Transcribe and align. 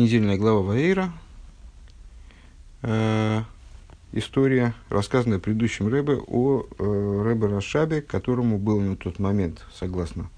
недельная 0.00 0.38
глава 0.38 0.60
Ваэйра. 0.60 1.12
Э, 2.82 3.42
история, 4.12 4.74
рассказанная 4.88 5.38
предыдущим 5.38 5.88
Рэбе 5.88 6.14
о 6.26 6.64
э, 6.78 7.22
Рэбе 7.24 7.46
Рашабе, 7.48 8.00
которому 8.00 8.58
было 8.58 8.80
на 8.80 8.96
тот 8.96 9.18
момент, 9.18 9.66
согласно 9.74 10.30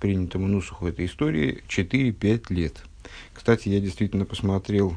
принятому 0.00 0.48
нусуху 0.48 0.86
этой 0.86 1.06
истории, 1.06 1.62
4-5 1.68 2.52
лет. 2.54 2.82
Кстати, 3.34 3.68
я 3.68 3.80
действительно 3.80 4.24
посмотрел 4.24 4.96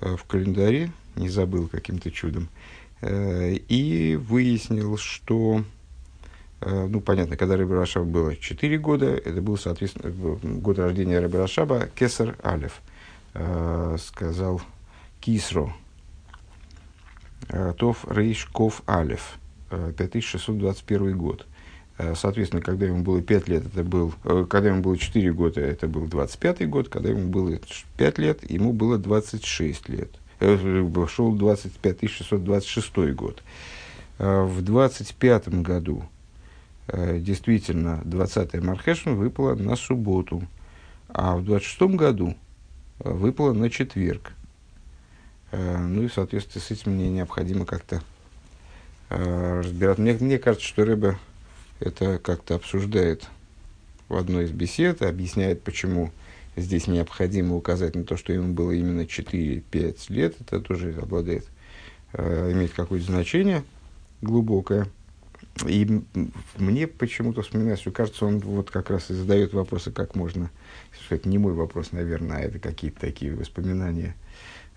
э, 0.00 0.16
в 0.16 0.24
календаре, 0.24 0.90
не 1.14 1.28
забыл 1.28 1.68
каким-то 1.68 2.10
чудом, 2.10 2.48
э, 3.00 3.54
и 3.68 4.16
выяснил, 4.16 4.96
что 4.96 5.64
Э, 6.60 6.86
ну, 6.88 7.00
понятно, 7.00 7.36
когда 7.36 7.56
Рэбе 7.56 7.74
Рашаба 7.74 8.04
было 8.04 8.36
4 8.36 8.78
года, 8.78 9.06
это 9.06 9.40
был, 9.40 9.56
соответственно, 9.56 10.12
год 10.12 10.78
рождения 10.78 11.18
Рэбе 11.18 11.38
Рашаба, 11.38 11.88
Кесар 11.94 12.36
Алев, 12.42 12.80
сказал 13.98 14.60
Кисро, 15.20 15.72
э, 17.48 17.74
Тов 17.76 18.04
Рейш 18.10 18.48
Алев, 18.86 19.38
5621 19.70 21.16
год. 21.16 21.46
Соответственно, 22.14 22.62
когда 22.62 22.86
ему 22.86 23.02
было 23.02 23.20
5 23.20 23.48
лет, 23.48 23.66
это 23.66 23.84
был, 23.84 24.14
когда 24.48 24.70
ему 24.70 24.80
было 24.80 24.96
4 24.96 25.32
года, 25.34 25.60
это 25.60 25.86
был 25.86 26.06
25 26.06 26.66
год, 26.66 26.88
когда 26.88 27.10
ему 27.10 27.28
было 27.28 27.58
5 27.98 28.18
лет, 28.18 28.50
ему 28.50 28.72
было 28.72 28.96
26 28.96 29.88
лет. 29.90 30.08
Шел 30.40 31.34
25 31.34 32.10
626 32.10 33.14
год. 33.14 33.42
В 34.18 34.62
25 34.62 35.48
году 35.60 36.04
Э, 36.92 37.18
действительно 37.20 38.00
20-е 38.04 38.60
Мархешин 38.60 39.14
выпало 39.14 39.54
на 39.54 39.76
субботу, 39.76 40.42
а 41.08 41.36
в 41.36 41.44
26 41.44 41.82
году 41.94 42.30
э, 42.30 42.34
выпало 43.00 43.52
на 43.52 43.70
четверг. 43.70 44.32
Э, 45.52 45.78
ну 45.78 46.04
и 46.04 46.08
в 46.08 46.14
соответствии 46.14 46.60
с 46.60 46.70
этим 46.70 46.92
мне 46.92 47.10
необходимо 47.10 47.66
как-то 47.66 48.02
разбираться. 49.08 50.00
Мне, 50.00 50.14
мне 50.20 50.38
кажется, 50.38 50.68
что 50.68 50.84
Рэбе 50.84 51.18
это 51.80 52.18
как-то 52.18 52.54
обсуждает 52.54 53.26
в 54.08 54.14
одной 54.14 54.44
из 54.44 54.52
бесед, 54.52 55.02
объясняет, 55.02 55.62
почему 55.62 56.12
здесь 56.56 56.86
необходимо 56.86 57.56
указать 57.56 57.96
на 57.96 58.04
то, 58.04 58.16
что 58.16 58.32
ему 58.32 58.54
было 58.54 58.70
именно 58.70 59.00
4-5 59.00 59.96
лет. 60.10 60.36
Это 60.40 60.60
тоже 60.60 60.96
обладает, 61.02 61.44
имеет 62.12 62.72
какое-то 62.72 63.06
значение 63.06 63.64
глубокое. 64.22 64.86
И 65.66 66.02
мне 66.56 66.86
почему-то 66.86 67.42
вспоминается, 67.42 67.90
кажется, 67.90 68.24
он 68.24 68.38
вот 68.38 68.70
как 68.70 68.90
раз 68.90 69.10
и 69.10 69.14
задает 69.14 69.52
вопросы, 69.52 69.90
как 69.90 70.14
можно, 70.14 70.50
это 71.10 71.28
не 71.28 71.38
мой 71.38 71.52
вопрос, 71.52 71.92
наверное, 71.92 72.38
а 72.38 72.40
это 72.40 72.58
какие-то 72.58 73.00
такие 73.00 73.34
воспоминания 73.34 74.14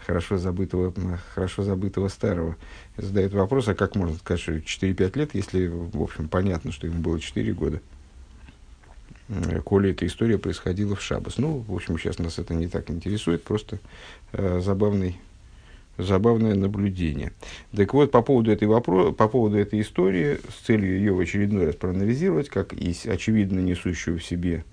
хорошо 0.06 0.38
забытого, 0.38 0.94
хорошо 1.34 1.64
забытого 1.64 2.08
старого. 2.08 2.58
Задает 2.98 3.34
вопрос, 3.34 3.68
а 3.68 3.76
как 3.76 3.96
можно 3.96 4.18
сказать, 4.18 4.42
что 4.42 4.54
4-5 4.58 5.18
лет, 5.18 5.30
если, 5.34 5.68
в 5.68 6.02
общем, 6.02 6.28
понятно, 6.28 6.72
что 6.72 6.88
ему 6.88 7.02
было 7.02 7.20
4 7.20 7.54
года. 7.54 7.82
Коли 9.64 9.92
эта 9.92 10.06
история 10.06 10.38
происходила 10.38 10.96
в 10.96 11.02
Шабас. 11.02 11.38
Ну, 11.38 11.60
в 11.60 11.74
общем, 11.74 11.98
сейчас 11.98 12.20
нас 12.20 12.40
это 12.40 12.54
не 12.54 12.68
так 12.68 12.90
интересует, 12.92 13.44
просто 13.44 13.80
э, 14.34 14.60
забавный 14.60 15.18
забавное 15.98 16.56
наблюдение. 16.56 17.32
Так 17.76 17.94
вот, 17.94 18.12
по 18.12 18.22
поводу 18.22 18.52
этой, 18.52 18.68
вопро- 18.68 19.14
по 19.14 19.28
поводу 19.28 19.58
этой 19.58 19.82
истории, 19.82 20.40
с 20.50 20.66
целью 20.66 20.98
ее 20.98 21.14
в 21.14 21.20
очередной 21.20 21.68
раз 21.68 21.76
проанализировать, 21.76 22.50
как 22.50 22.74
и 22.74 22.96
очевидно 23.06 23.60
несущую 23.60 24.20
в 24.20 24.24
себе 24.24 24.66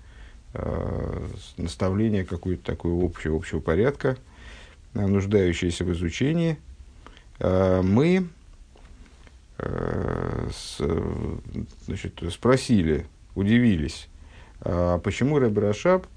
э, 0.53 1.27
наставление 1.57 2.25
какое-то 2.25 2.63
такое 2.63 2.93
общего, 3.03 3.35
общего 3.35 3.59
порядка, 3.59 4.17
э, 4.93 5.05
нуждающееся 5.05 5.85
в 5.85 5.91
изучении, 5.91 6.57
э, 7.39 7.81
мы 7.83 8.27
э, 9.59 10.49
с, 10.51 10.81
значит, 11.85 12.21
спросили, 12.31 13.05
удивились, 13.35 14.07
э, 14.61 14.99
почему 15.03 15.37
Рэб 15.37 15.57
Рашаб 15.57 16.07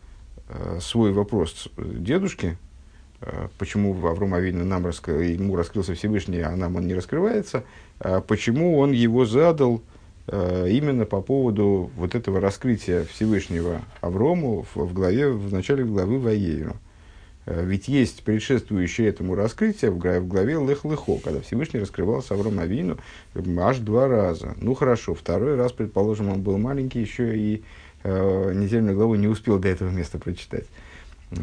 э, 0.48 0.78
свой 0.81 1.12
вопрос 1.12 1.69
дедушке, 1.76 2.56
почему 3.58 3.94
Авром 4.06 4.34
Авину 4.34 4.64
нам 4.64 4.84
раскры... 4.84 5.25
ему 5.25 5.56
раскрылся 5.56 5.94
Всевышний, 5.94 6.41
а 6.41 6.54
нам 6.56 6.76
он 6.76 6.86
не 6.86 6.94
раскрывается, 6.94 7.64
а 8.00 8.20
почему 8.20 8.78
он 8.78 8.92
его 8.92 9.25
задал 9.25 9.82
э, 10.26 10.69
именно 10.70 11.04
по 11.04 11.20
поводу 11.20 11.91
вот 11.97 12.14
этого 12.14 12.41
раскрытия 12.41 13.04
Всевышнего 13.04 13.82
Аврому 14.00 14.66
в, 14.75 14.92
главе, 14.92 15.30
в 15.30 15.52
начале 15.52 15.84
главы. 15.84 16.19
Э, 17.47 17.64
ведь 17.64 17.88
есть 17.88 18.22
предшествующее 18.22 19.08
этому 19.08 19.34
раскрытие 19.34 19.91
в 19.91 19.98
главе, 19.98 20.54
Лех-Лехо, 20.54 21.19
когда 21.22 21.41
Всевышний 21.41 21.81
раскрывался 21.81 22.34
Авром 22.34 22.58
Авину 22.58 22.98
аж 23.58 23.78
два 23.78 24.08
раза. 24.08 24.54
Ну 24.60 24.75
хорошо, 24.75 25.14
второй 25.14 25.56
раз, 25.56 25.72
предположим, 25.72 26.31
он 26.31 26.42
был 26.42 26.58
маленький, 26.58 27.00
еще 27.00 27.36
и 27.36 27.62
э, 28.02 28.52
недельную 28.54 28.96
главу 28.96 29.14
не 29.14 29.28
успел 29.28 29.58
до 29.58 29.69
этого 29.69 29.91
места 29.91 30.19
прочитать. 30.19 30.64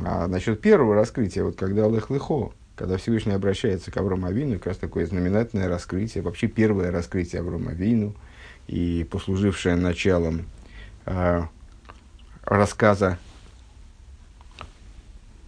А 0.05 0.27
насчет 0.27 0.61
первого 0.61 0.95
раскрытия, 0.95 1.43
вот 1.43 1.57
когда 1.57 1.85
Аллах 1.85 2.09
Лыхо, 2.09 2.51
когда 2.75 2.97
Всевышний 2.97 3.33
обращается 3.33 3.91
к 3.91 3.97
Аврому 3.97 4.27
Авину, 4.27 4.55
как 4.55 4.67
раз 4.67 4.77
такое 4.77 5.05
знаменательное 5.05 5.67
раскрытие, 5.67 6.23
вообще 6.23 6.47
первое 6.47 6.91
раскрытие 6.91 7.41
Аврому 7.41 7.69
Авину, 7.69 8.15
и 8.67 9.05
послужившее 9.09 9.75
началом 9.75 10.45
э, 11.05 11.41
рассказа 12.43 13.17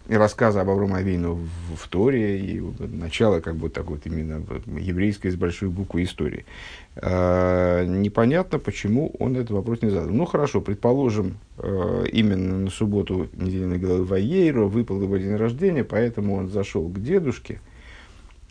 и 0.08 0.16
рассказа 0.16 0.62
об 0.62 0.69
Авром 0.69 0.94
Авину 0.94 1.36
в, 1.36 1.75
в 1.78 1.88
Торе, 1.88 2.38
и 2.40 2.62
начало 2.80 3.40
как 3.40 3.56
бы 3.56 3.69
так 3.69 3.86
вот 3.86 4.02
именно 4.06 4.44
еврейской 4.78 5.30
с 5.30 5.36
большой 5.36 5.69
буквы 5.69 6.03
истории. 6.03 6.46
Э, 6.96 7.86
непонятно, 7.86 8.59
почему 8.59 9.14
он 9.19 9.38
этот 9.38 9.52
вопрос 9.52 9.81
не 9.81 9.90
задал. 9.90 10.09
Ну 10.09 10.25
хорошо, 10.25 10.59
предположим, 10.59 11.38
э, 11.58 12.06
именно 12.12 12.59
на 12.59 12.69
субботу 12.69 13.30
недельной 13.34 13.78
главы 13.78 14.03
Ваейро 14.03 14.66
выпал 14.66 15.02
его 15.02 15.16
день 15.18 15.36
рождения, 15.36 15.86
поэтому 15.86 16.35
он 16.35 16.50
зашел 16.50 16.88
к 16.90 17.02
дедушке, 17.02 17.62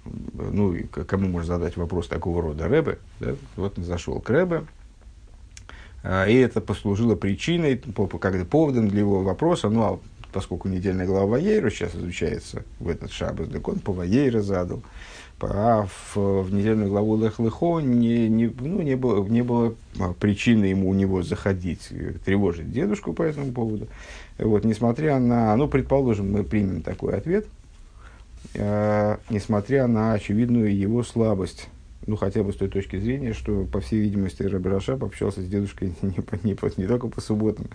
ну 0.04 0.72
и 0.72 0.84
кому 0.84 1.28
можно 1.28 1.54
задать 1.54 1.76
вопрос 1.76 2.08
такого 2.08 2.40
рода, 2.40 2.66
Рэбе, 2.66 2.98
да? 3.20 3.34
вот 3.56 3.78
он 3.78 3.84
зашел 3.84 4.20
к 4.20 4.30
Рэбе, 4.30 4.64
и 6.02 6.34
это 6.34 6.60
послужило 6.60 7.14
причиной, 7.14 7.76
поводом 7.76 8.88
для 8.88 9.00
его 9.00 9.22
вопроса, 9.22 9.68
ну 9.68 9.82
а 9.82 10.00
поскольку 10.32 10.68
недельная 10.68 11.06
глава 11.06 11.26
Ваейра 11.26 11.70
сейчас 11.70 11.94
изучается 11.94 12.64
в 12.80 12.88
этот 12.88 13.12
шаббат, 13.12 13.52
так 13.52 13.66
он 13.68 13.78
по 13.78 13.92
Ваейра 13.92 14.40
задал. 14.40 14.82
А 15.44 15.86
в, 15.86 16.42
в 16.42 16.54
недельную 16.54 16.88
главу 16.88 17.16
Лех-Лехо 17.16 17.80
не, 17.80 18.28
не, 18.28 18.46
ну, 18.60 18.80
не, 18.80 18.94
было, 18.94 19.24
не 19.26 19.42
было 19.42 19.74
причины 20.20 20.66
ему 20.66 20.88
у 20.88 20.94
него 20.94 21.24
заходить, 21.24 21.88
тревожить 22.24 22.70
дедушку 22.70 23.12
по 23.12 23.22
этому 23.22 23.50
поводу. 23.50 23.88
Вот, 24.38 24.64
несмотря 24.64 25.18
на, 25.18 25.56
ну, 25.56 25.66
предположим, 25.66 26.30
мы 26.30 26.44
примем 26.44 26.82
такой 26.82 27.16
ответ, 27.16 27.46
э, 28.54 29.16
несмотря 29.30 29.88
на 29.88 30.12
очевидную 30.12 30.76
его 30.76 31.02
слабость 31.02 31.68
ну, 32.06 32.16
хотя 32.16 32.42
бы 32.42 32.52
с 32.52 32.56
той 32.56 32.68
точки 32.68 32.98
зрения, 32.98 33.32
что, 33.32 33.64
по 33.64 33.80
всей 33.80 34.00
видимости, 34.00 34.42
Раби 34.42 34.68
Рашаб 34.68 35.04
общался 35.04 35.40
с 35.40 35.46
дедушкой 35.46 35.94
не, 36.02 36.16
не, 36.42 36.56
не 36.76 36.86
только 36.86 37.08
по 37.08 37.20
субботам, 37.20 37.66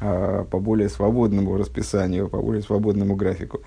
а 0.00 0.44
по 0.44 0.60
более 0.60 0.88
свободному 0.88 1.56
расписанию, 1.56 2.28
по 2.28 2.40
более 2.40 2.62
свободному 2.62 3.16
графику. 3.16 3.60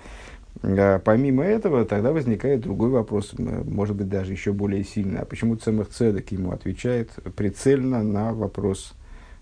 А 0.62 0.98
помимо 1.00 1.44
этого, 1.44 1.84
тогда 1.84 2.12
возникает 2.12 2.60
другой 2.60 2.90
вопрос, 2.90 3.34
может 3.38 3.96
быть, 3.96 4.08
даже 4.08 4.32
еще 4.32 4.52
более 4.52 4.84
сильный. 4.84 5.20
А 5.20 5.24
почему 5.24 5.56
Цемах 5.56 5.88
Цедек 5.88 6.32
ему 6.32 6.52
отвечает 6.52 7.10
прицельно 7.36 8.02
на 8.02 8.32
вопрос 8.32 8.94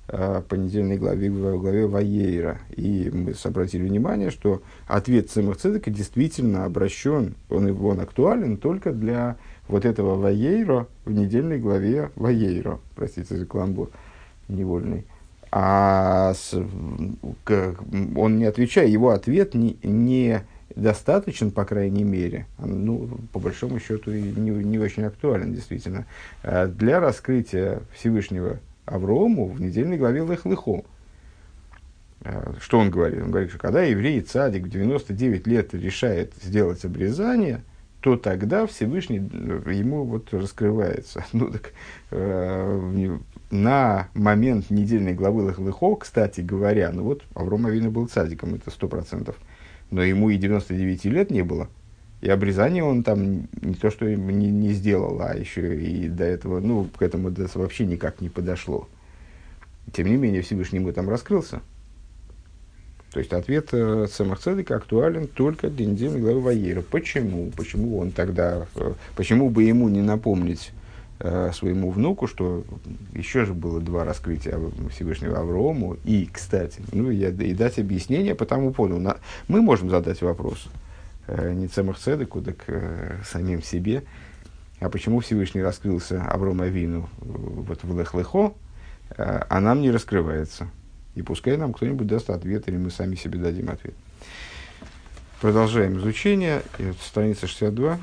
а, 0.08 0.42
по 0.42 0.54
недельной 0.54 0.96
главе, 0.96 1.30
главе 1.30 1.86
Ваейра? 1.86 2.58
И 2.76 3.10
мы 3.12 3.34
обратили 3.44 3.86
внимание, 3.86 4.30
что 4.30 4.62
ответ 4.88 5.30
Цемах 5.30 5.58
Цедека 5.58 5.90
действительно 5.90 6.64
обращен, 6.64 7.34
он, 7.48 7.70
он 7.84 8.00
актуален 8.00 8.56
только 8.56 8.92
для 8.92 9.36
вот 9.68 9.84
этого 9.84 10.16
Ваейро 10.16 10.86
в 11.04 11.12
недельной 11.12 11.58
главе 11.58 12.10
Ваейро, 12.16 12.80
простите 12.94 13.36
за 13.36 13.46
каламбур 13.46 13.90
невольный. 14.48 15.06
А 15.50 16.34
с, 16.34 16.52
к, 17.44 17.76
он 18.16 18.38
не 18.38 18.44
отвечает, 18.44 18.90
его 18.90 19.10
ответ 19.10 19.54
не, 19.54 19.78
не 19.82 20.42
достаточен, 20.74 21.52
по 21.52 21.64
крайней 21.64 22.02
мере, 22.02 22.46
ну, 22.58 23.08
по 23.32 23.38
большому 23.38 23.78
счету, 23.78 24.10
и 24.10 24.20
не, 24.20 24.50
не 24.50 24.78
очень 24.78 25.04
актуален, 25.04 25.54
действительно, 25.54 26.06
а 26.42 26.66
для 26.66 26.98
раскрытия 26.98 27.82
Всевышнего 27.94 28.58
Аврому 28.84 29.46
в 29.46 29.60
недельной 29.60 29.96
главе 29.96 30.22
Лех-Лехо. 30.22 30.84
А, 32.22 32.54
что 32.60 32.80
он 32.80 32.90
говорит? 32.90 33.22
Он 33.22 33.30
говорит, 33.30 33.50
что 33.50 33.60
когда 33.60 33.82
еврей 33.82 34.20
цадик 34.22 34.64
в 34.64 34.70
99 34.70 35.46
лет 35.46 35.72
решает 35.72 36.32
сделать 36.42 36.84
обрезание– 36.84 37.62
то 38.04 38.18
тогда 38.18 38.66
Всевышний 38.66 39.16
э, 39.16 39.72
ему 39.72 40.04
вот 40.04 40.34
раскрывается. 40.34 41.24
Ну, 41.32 41.50
так, 41.50 41.72
э, 42.10 43.18
на 43.50 44.08
момент 44.12 44.68
недельной 44.68 45.14
главы 45.14 45.44
Лахлыхо, 45.44 45.96
кстати 45.96 46.42
говоря, 46.42 46.92
ну 46.92 47.02
вот 47.02 47.22
Авром 47.34 47.64
Авина 47.64 47.90
был 47.90 48.06
цадиком, 48.06 48.56
это 48.56 48.70
сто 48.70 48.88
процентов. 48.88 49.36
но 49.90 50.02
ему 50.02 50.28
и 50.28 50.36
99 50.36 51.06
лет 51.06 51.30
не 51.30 51.42
было. 51.42 51.70
И 52.20 52.28
обрезание 52.28 52.84
он 52.84 53.04
там 53.04 53.48
не 53.62 53.74
то, 53.74 53.90
что 53.90 54.04
не, 54.04 54.50
не 54.50 54.74
сделал, 54.74 55.22
а 55.22 55.34
еще 55.34 55.74
и 55.74 56.06
до 56.10 56.24
этого, 56.24 56.60
ну, 56.60 56.86
к 56.94 57.00
этому 57.00 57.32
вообще 57.54 57.86
никак 57.86 58.20
не 58.20 58.28
подошло. 58.28 58.86
Тем 59.94 60.08
не 60.08 60.16
менее, 60.16 60.42
Всевышний 60.42 60.78
ему 60.78 60.92
там 60.92 61.08
раскрылся. 61.08 61.62
То 63.14 63.20
есть 63.20 63.32
ответ 63.32 63.68
э, 63.70 64.08
Цемах 64.10 64.40
Цедека 64.40 64.74
актуален 64.74 65.28
только 65.28 65.70
для 65.70 65.86
недельной 65.86 66.20
главы 66.20 66.40
Ваера. 66.40 66.82
Почему? 66.82 67.52
Почему 67.56 68.00
он 68.00 68.10
тогда, 68.10 68.66
э, 68.74 68.94
почему 69.14 69.50
бы 69.50 69.62
ему 69.62 69.88
не 69.88 70.02
напомнить 70.02 70.72
э, 71.20 71.52
своему 71.54 71.92
внуку, 71.92 72.26
что 72.26 72.64
еще 73.12 73.44
же 73.44 73.54
было 73.54 73.80
два 73.80 74.04
раскрытия 74.04 74.58
Всевышнего 74.90 75.38
Аврому, 75.38 75.96
и, 76.04 76.28
кстати, 76.30 76.82
ну, 76.90 77.08
я, 77.08 77.28
и 77.28 77.54
дать 77.54 77.78
объяснение 77.78 78.34
по 78.34 78.46
тому 78.46 78.72
поводу. 78.72 78.98
На, 78.98 79.18
мы 79.46 79.62
можем 79.62 79.90
задать 79.90 80.20
вопрос, 80.20 80.66
э, 81.28 81.52
не 81.52 81.68
Цемах 81.68 81.98
Цедеку, 82.00 82.42
так 82.42 82.64
э, 82.66 83.20
самим 83.24 83.62
себе, 83.62 84.02
а 84.80 84.88
почему 84.88 85.20
Всевышний 85.20 85.62
раскрылся 85.62 86.20
Аврому 86.24 86.64
Авину 86.64 87.08
э, 87.20 87.26
вот 87.28 87.84
в 87.84 87.96
Лехлехо, 87.96 88.54
э, 89.10 89.42
а 89.48 89.60
нам 89.60 89.82
не 89.82 89.92
раскрывается. 89.92 90.68
И 91.14 91.22
пускай 91.22 91.56
нам 91.56 91.72
кто-нибудь 91.72 92.06
даст 92.06 92.30
ответ, 92.30 92.68
или 92.68 92.76
мы 92.76 92.90
сами 92.90 93.14
себе 93.14 93.38
дадим 93.38 93.70
ответ. 93.70 93.94
Продолжаем 95.40 95.98
изучение. 95.98 96.62
Страница 97.02 97.46
62, 97.46 97.98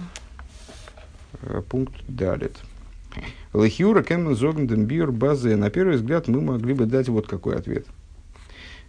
э, 1.42 1.62
пункт 1.68 1.94
Далит. 2.08 2.56
Лехиура 3.54 4.04
кемен 4.04 4.36
зогнден 4.36 4.86
бир 4.86 5.12
базе. 5.12 5.56
На 5.56 5.70
первый 5.70 5.98
взгляд 5.98 6.28
мы 6.28 6.42
могли 6.42 6.74
бы 6.74 6.86
дать 6.86 7.10
вот 7.10 7.28
какой 7.28 7.58
ответ. 7.58 7.86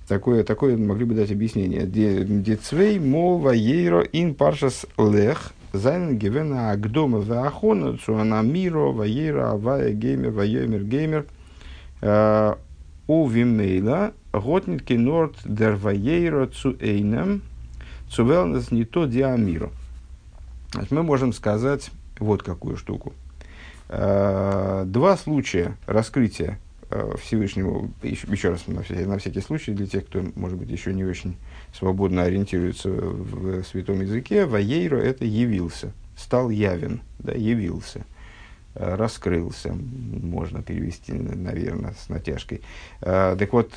Такое, 0.07 0.45
такое 0.45 0.77
могли 0.77 1.05
бы 1.05 1.15
дать 1.15 1.31
объяснение. 1.31 1.87
Децвей 1.87 2.99
мо 2.99 3.39
ваейро 3.39 4.03
ин 4.03 4.35
паршас 4.35 4.87
лех 4.99 5.53
зайн 5.73 6.19
гевена 6.19 6.73
агдома 6.73 7.19
ваахона 7.19 7.97
цуана 7.97 8.43
миро 8.43 8.93
ваейра 8.93 9.53
авая 9.53 9.93
геймер 9.93 10.31
ваеймер 10.31 10.85
геймер 10.85 11.27
э, 12.03 12.55
у 13.07 13.27
Вимейла 13.29 14.13
готнит 14.33 14.83
кинорт 14.83 15.37
дерваейро 15.45 16.47
цу 16.47 16.77
эйнем 16.81 17.43
цу 18.09 18.25
велнес 18.25 18.71
не 18.71 18.85
то 18.85 19.07
диамиро. 19.07 19.71
Мы 20.91 21.03
можем 21.03 21.33
сказать 21.33 21.91
вот 22.19 22.43
какую 22.43 22.77
штуку. 22.77 23.13
Э, 23.89 24.85
два 24.87 25.17
случая 25.17 25.77
раскрытия 25.87 26.59
э, 26.91 27.15
Всевышнего, 27.21 27.91
еще, 28.03 28.27
еще 28.29 28.51
раз 28.51 28.67
на 28.67 28.83
всякий, 28.83 29.05
на 29.05 29.19
всякий 29.19 29.41
случай, 29.41 29.73
для 29.73 29.87
тех, 29.87 30.07
кто, 30.07 30.25
может 30.35 30.59
быть, 30.59 30.71
еще 30.71 30.95
не 30.95 31.05
очень 31.05 31.37
свободно 31.75 32.23
ориентируется 32.23 32.89
в 32.91 33.63
святом 33.65 34.01
языке, 34.01 34.47
Ваейро 34.47 34.97
это 34.97 35.25
явился, 35.25 35.93
стал 36.17 36.51
явен, 36.51 37.01
да, 37.19 37.33
явился. 37.33 38.05
Раскрылся, 38.75 39.75
можно 39.75 40.63
перевести, 40.63 41.13
наверное, 41.13 41.95
с 42.01 42.09
натяжкой. 42.09 42.63
А, 43.03 43.37
так 43.37 43.53
вот, 43.53 43.73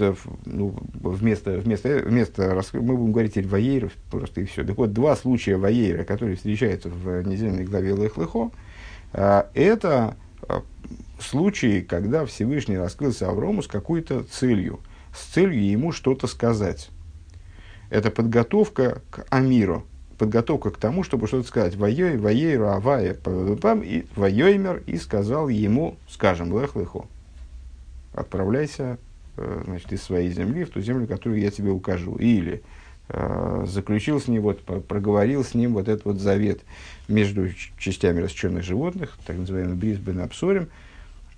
ну, 0.46 0.76
вместо, 0.94 1.58
вместо, 1.58 2.00
вместо 2.06 2.62
мы 2.74 2.96
будем 2.96 3.12
говорить 3.12 3.34
теперь 3.34 3.48
воейров, 3.48 3.92
просто 4.10 4.42
и 4.42 4.46
все. 4.46 4.64
Так 4.64 4.78
вот, 4.78 4.94
два 4.94 5.16
случая 5.16 5.58
воейра, 5.58 6.04
которые 6.06 6.38
встречаются 6.38 6.90
в 6.90 7.24
недельной 7.24 7.66
главе 7.66 7.94
Лехлыхо, 7.94 8.52
а, 9.12 9.50
это 9.54 10.16
случаи, 11.20 11.82
когда 11.82 12.26
Всевышний 12.26 12.78
раскрылся 12.78 13.30
Аврому 13.30 13.64
с 13.64 13.68
какой-то 13.68 14.24
целью, 14.24 14.80
с 15.16 15.26
целью 15.34 15.66
ему 15.66 15.92
что-то 15.92 16.28
сказать. 16.28 16.90
Это 17.90 18.12
подготовка 18.12 19.02
к 19.10 19.26
Амиру, 19.30 19.86
подготовка 20.18 20.72
к 20.72 20.78
тому, 20.78 21.04
чтобы 21.04 21.28
что-то 21.28 21.48
сказать. 21.48 21.76
Воей, 21.76 22.18
воей, 22.18 22.58
равая, 22.58 23.14
и 23.14 24.06
воеймер, 24.16 24.84
и 24.86 24.98
сказал 24.98 25.50
ему, 25.50 25.98
скажем, 26.10 26.58
лех 26.60 26.76
отправляйся 28.16 28.98
э, 29.38 29.62
значит, 29.66 29.92
из 29.92 30.02
своей 30.02 30.32
земли 30.32 30.64
в 30.64 30.70
ту 30.70 30.82
землю, 30.82 31.06
которую 31.08 31.42
я 31.42 31.52
тебе 31.52 31.72
укажу. 31.72 32.16
Или 32.16 32.64
э, 33.10 33.66
заключил 33.68 34.20
с 34.22 34.28
ним, 34.28 34.44
вот, 34.44 34.62
проговорил 34.62 35.44
с 35.44 35.54
ним 35.54 35.74
вот 35.74 35.88
этот 35.88 36.06
вот 36.06 36.20
завет 36.20 36.62
между 37.08 37.50
частями 37.78 38.22
растущенных 38.22 38.64
животных, 38.64 39.18
так 39.26 39.38
называемый 39.38 39.76
Брисбен 39.76 40.22
Абсорим. 40.22 40.70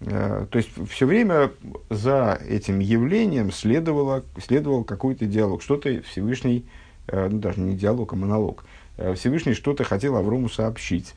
Э, 0.02 0.46
то 0.50 0.58
есть 0.58 0.70
все 0.90 1.06
время 1.06 1.52
за 1.90 2.40
этим 2.48 2.80
явлением 2.80 3.52
следовало, 3.52 4.24
следовал 4.42 4.84
какой-то 4.84 5.26
диалог, 5.26 5.62
что-то 5.62 6.02
Всевышний 6.04 6.66
ну, 7.12 7.39
даже 7.39 7.59
не 7.59 7.75
диалог, 7.75 8.13
а 8.13 8.15
монолог. 8.15 8.65
Э, 8.98 9.13
Всевышний 9.13 9.54
что-то 9.54 9.83
хотел 9.83 10.15
Аврому 10.15 10.50
сообщить. 10.50 11.15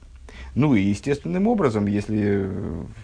Ну 0.55 0.75
и 0.75 0.83
естественным 0.83 1.47
образом, 1.47 1.87
если 1.87 2.49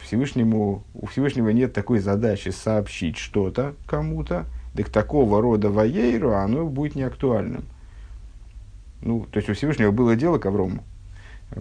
Всевышнему, 0.03 0.85
у 0.95 1.07
Всевышнего 1.07 1.49
нет 1.51 1.73
такой 1.73 1.99
задачи 1.99 2.51
сообщить 2.51 3.17
что-то 3.17 3.75
кому-то, 3.87 4.47
так 4.77 4.91
такого 4.91 5.41
рода 5.41 5.71
воейру 5.71 6.33
оно 6.35 6.67
будет 6.67 6.95
неактуальным. 6.95 7.65
Ну, 9.01 9.27
то 9.31 9.39
есть 9.39 9.49
у 9.49 9.55
Всевышнего 9.55 9.91
было 9.91 10.17
дело 10.17 10.39
к 10.39 10.47
Аврому. 10.47 10.85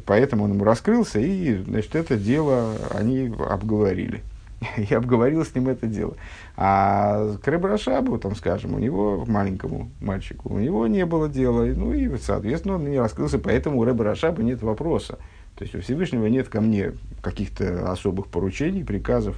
Поэтому 0.06 0.45
он 0.45 0.54
ему 0.54 0.63
раскрылся, 0.63 1.19
и 1.19 1.57
значит, 1.57 1.95
это 1.95 2.18
дело 2.18 2.75
они 2.92 3.31
обговорили. 3.50 4.24
Я 4.78 4.98
обговорил 4.98 5.46
с 5.46 5.54
ним 5.54 5.69
это 5.69 5.88
дело. 5.88 6.16
А 6.57 7.36
к 7.38 7.48
Ребрашабу, 7.48 8.18
там, 8.18 8.36
скажем, 8.36 8.74
у 8.74 8.80
него, 8.80 9.25
маленькому 9.28 9.90
мальчику, 10.00 10.54
у 10.54 10.60
него 10.60 10.88
не 10.88 11.06
было 11.06 11.30
дела. 11.30 11.63
Ну 11.66 11.94
и, 11.94 12.18
соответственно, 12.18 12.75
он 12.75 12.90
не 12.90 13.00
раскрылся, 13.00 13.40
поэтому 13.40 13.80
у 13.80 13.84
Ребрашаба 13.84 14.42
нет 14.44 14.62
вопроса. 14.62 15.18
То 15.56 15.63
есть 15.63 15.75
у 15.75 15.81
Всевышнего 15.81 16.25
нет 16.28 16.50
ко 16.50 16.62
мне 16.62 16.94
каких-то 17.22 17.92
особых 17.92 18.28
поручений, 18.28 18.84
приказов, 18.84 19.38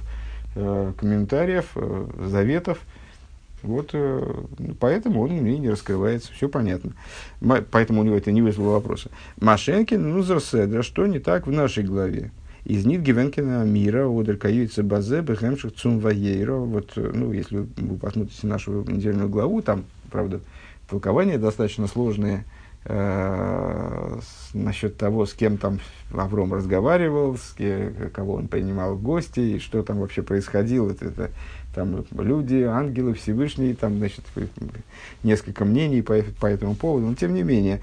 э, 0.56 0.92
комментариев, 0.98 1.70
э, 1.76 2.06
заветов. 2.26 2.80
Вот 3.62 3.90
э, 3.92 4.44
поэтому 4.78 5.22
он 5.22 5.30
мне 5.30 5.58
не 5.58 5.70
раскрывается, 5.70 6.32
все 6.32 6.48
понятно. 6.48 6.92
Поэтому 7.70 8.00
у 8.00 8.04
него 8.04 8.16
это 8.16 8.32
не 8.32 8.42
вызвало 8.42 8.74
вопроса. 8.74 9.10
Машенкин, 9.40 10.10
ну, 10.10 10.22
Зарседра, 10.22 10.82
что 10.82 11.06
не 11.06 11.18
так 11.18 11.46
в 11.46 11.52
нашей 11.52 11.84
главе? 11.84 12.30
Из 12.68 12.84
Нит 12.84 13.00
Гивенкина 13.00 13.64
мира, 13.64 14.06
Каюица 14.36 14.82
Базе, 14.82 15.22
Бехемших 15.22 15.74
Цум. 15.74 16.00
Вот, 16.00 16.92
ну, 16.96 17.32
если 17.32 17.66
вы 17.78 17.96
посмотрите 17.96 18.46
нашу 18.46 18.82
недельную 18.82 19.30
главу, 19.30 19.62
там, 19.62 19.86
правда, 20.10 20.40
толкования 20.86 21.38
достаточно 21.38 21.86
сложные 21.86 22.44
э, 22.84 24.18
насчет 24.52 24.98
того, 24.98 25.24
с 25.24 25.32
кем 25.32 25.56
там 25.56 25.80
Авром 26.12 26.52
разговаривал, 26.52 27.38
с 27.38 27.54
кем, 27.56 28.10
кого 28.12 28.34
он 28.34 28.48
принимал 28.48 28.96
в 28.96 29.02
гости, 29.02 29.40
и 29.40 29.58
что 29.60 29.82
там 29.82 30.00
вообще 30.00 30.20
происходило. 30.20 30.90
Это, 30.90 31.06
это, 31.06 31.30
там 31.74 32.04
люди, 32.18 32.64
ангелы, 32.64 33.14
Всевышний, 33.14 33.72
там, 33.72 33.96
значит, 33.96 34.26
несколько 35.22 35.64
мнений 35.64 36.02
по, 36.02 36.18
по 36.38 36.44
этому 36.44 36.74
поводу. 36.74 37.06
Но, 37.06 37.14
тем 37.14 37.32
не 37.32 37.44
менее, 37.44 37.80
Э, 37.80 37.82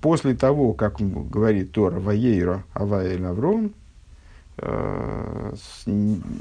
после 0.00 0.34
того, 0.34 0.72
как 0.72 1.00
говорит 1.00 1.72
Тора 1.72 1.98
Ваейра 1.98 2.64
Аваэль 2.74 3.24
Авром, 3.24 3.72
э, 4.58 5.54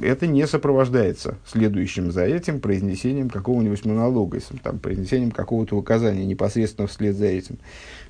это 0.03 0.27
не 0.27 0.45
сопровождается 0.45 1.37
следующим 1.45 2.11
за 2.11 2.23
этим 2.23 2.59
произнесением 2.59 3.29
какого-нибудь 3.29 3.85
монолога, 3.85 4.39
там, 4.61 4.77
произнесением 4.77 5.31
какого-то 5.31 5.75
указания 5.75 6.25
непосредственно 6.25 6.87
вслед 6.87 7.15
за 7.15 7.25
этим. 7.25 7.57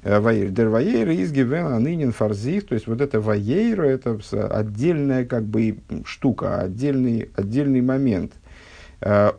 Э, 0.04 0.20
Ваейр. 0.20 0.50
Дер 0.50 0.68
Ваейра 0.68 1.14
из 1.14 1.32
нынен 1.32 2.12
фарзих, 2.12 2.68
то 2.68 2.76
есть 2.76 2.88
вот 2.88 3.00
это 3.00 3.22
Ваейра, 3.22 3.84
это 3.84 4.20
отдельная 4.50 5.24
как 5.24 5.46
бы 5.46 5.78
штука, 6.04 6.60
отдельный, 6.60 7.30
отдельный 7.36 7.82
момент. 7.82 8.34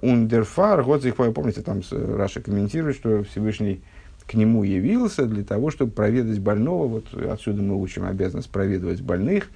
Ундерфар, 0.00 0.82
вот, 0.82 1.04
помните, 1.32 1.62
там 1.62 1.82
Раши 1.92 2.40
комментирует, 2.40 2.96
что 2.96 3.22
Всевышний 3.22 3.80
к 4.26 4.34
нему 4.34 4.62
явился 4.62 5.26
для 5.26 5.44
того, 5.44 5.70
чтобы 5.70 5.92
проведать 5.92 6.38
больного. 6.38 6.86
Вот 6.86 7.14
отсюда 7.14 7.62
мы 7.62 7.80
учим 7.80 8.04
обязанность 8.04 8.50
проведывать 8.50 9.00
больных. 9.00 9.50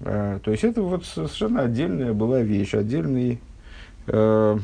Э, 0.00 0.38
то 0.42 0.50
есть 0.50 0.64
это 0.64 0.82
вот 0.82 1.04
совершенно 1.04 1.62
отдельная 1.62 2.12
была 2.12 2.40
вещь, 2.40 2.74
отдельный, 2.74 3.40
э, 4.06 4.58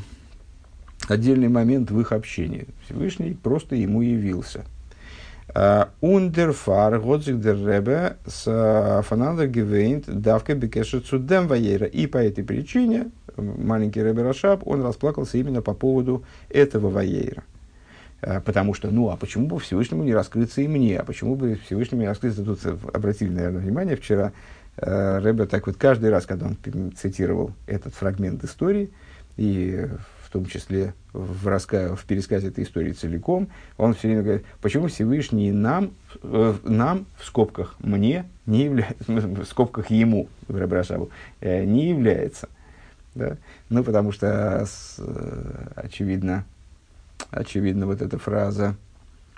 отдельный 1.07 1.49
момент 1.49 1.91
в 1.91 1.99
их 1.99 2.11
общении. 2.11 2.67
Всевышний 2.85 3.37
просто 3.41 3.75
ему 3.75 4.01
явился. 4.01 4.65
און 5.99 6.28
דערפאַר 6.28 6.97
האָט 7.01 7.21
זיך 7.21 7.41
דער 7.41 7.57
רבי 7.57 8.15
פאַנאַנדערגעוויינט 8.25 10.05
דוקא 10.07 10.55
בקשר 10.55 11.07
צו 11.07 11.27
דעם 11.27 11.47
וירא. 11.47 11.87
И 11.87 12.07
по 12.07 12.19
этой 12.19 12.41
причине 12.45 13.11
маленький 13.35 14.01
Ребе 14.01 14.23
Рашаб, 14.23 14.65
он 14.65 14.81
расплакался 14.81 15.37
именно 15.37 15.61
по 15.61 15.73
поводу 15.73 16.23
этого 16.49 16.89
ваера. 16.89 17.43
Э, 18.21 18.39
потому 18.41 18.73
что, 18.73 18.91
ну, 18.91 19.09
а 19.09 19.17
почему 19.17 19.47
бы 19.47 19.59
Всевышнему 19.59 20.03
не 20.03 20.13
раскрыться 20.13 20.61
и 20.61 20.67
мне? 20.67 20.97
А 20.97 21.03
почему 21.03 21.35
бы 21.35 21.59
Всевышнему 21.65 22.01
не 22.01 22.07
раскрыться? 22.07 22.43
Тут 22.43 22.59
обратили, 22.93 23.29
наверное, 23.29 23.61
внимание 23.61 23.95
вчера, 23.95 24.31
э, 24.77 25.19
Рэбе 25.19 25.45
так 25.45 25.67
вот 25.67 25.77
каждый 25.77 26.09
раз, 26.09 26.25
когда 26.25 26.47
он 26.47 26.57
цитировал 26.95 27.51
этот 27.67 27.93
фрагмент 27.95 28.43
истории, 28.43 28.91
и 29.37 29.87
том 30.31 30.45
числе 30.45 30.93
в, 31.13 31.47
раска... 31.47 31.95
в 31.95 32.05
пересказе 32.05 32.47
этой 32.47 32.63
истории 32.63 32.93
целиком, 32.93 33.49
он 33.77 33.93
все 33.93 34.07
время 34.07 34.23
говорит, 34.23 34.45
почему 34.61 34.87
Всевышний 34.87 35.51
нам, 35.51 35.91
э, 36.23 36.53
нам 36.63 37.05
в 37.17 37.25
скобках 37.25 37.75
мне 37.79 38.25
не 38.45 38.63
является, 38.63 39.03
в 39.07 39.45
скобках 39.45 39.91
ему, 39.91 40.29
в 40.47 40.57
Рабрашабу, 40.57 41.09
э, 41.41 41.65
не 41.65 41.89
является. 41.89 42.49
Да? 43.13 43.37
Ну, 43.69 43.83
потому 43.83 44.11
что, 44.11 44.65
э, 44.97 45.67
очевидно, 45.75 46.45
очевидно, 47.29 47.85
вот 47.85 48.01
эта 48.01 48.17
фраза 48.17 48.75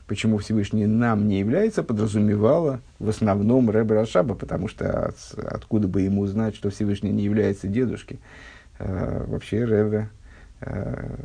почему 0.08 0.38
Всевышний 0.38 0.86
нам 0.86 1.28
не 1.28 1.40
является, 1.40 1.84
подразумевала 1.84 2.82
в 3.00 3.10
основном 3.10 3.70
Рэбе 3.70 3.96
Рашаба, 3.96 4.36
потому 4.36 4.68
что 4.68 5.08
от, 5.08 5.16
откуда 5.38 5.88
бы 5.88 6.02
ему 6.02 6.26
знать, 6.28 6.56
что 6.56 6.70
Всевышний 6.70 7.12
не 7.12 7.24
является 7.24 7.68
дедушкой. 7.68 8.20
Э, 8.80 9.24
вообще 9.28 9.64
Рэбе, 9.64 10.10
э, 10.62 11.16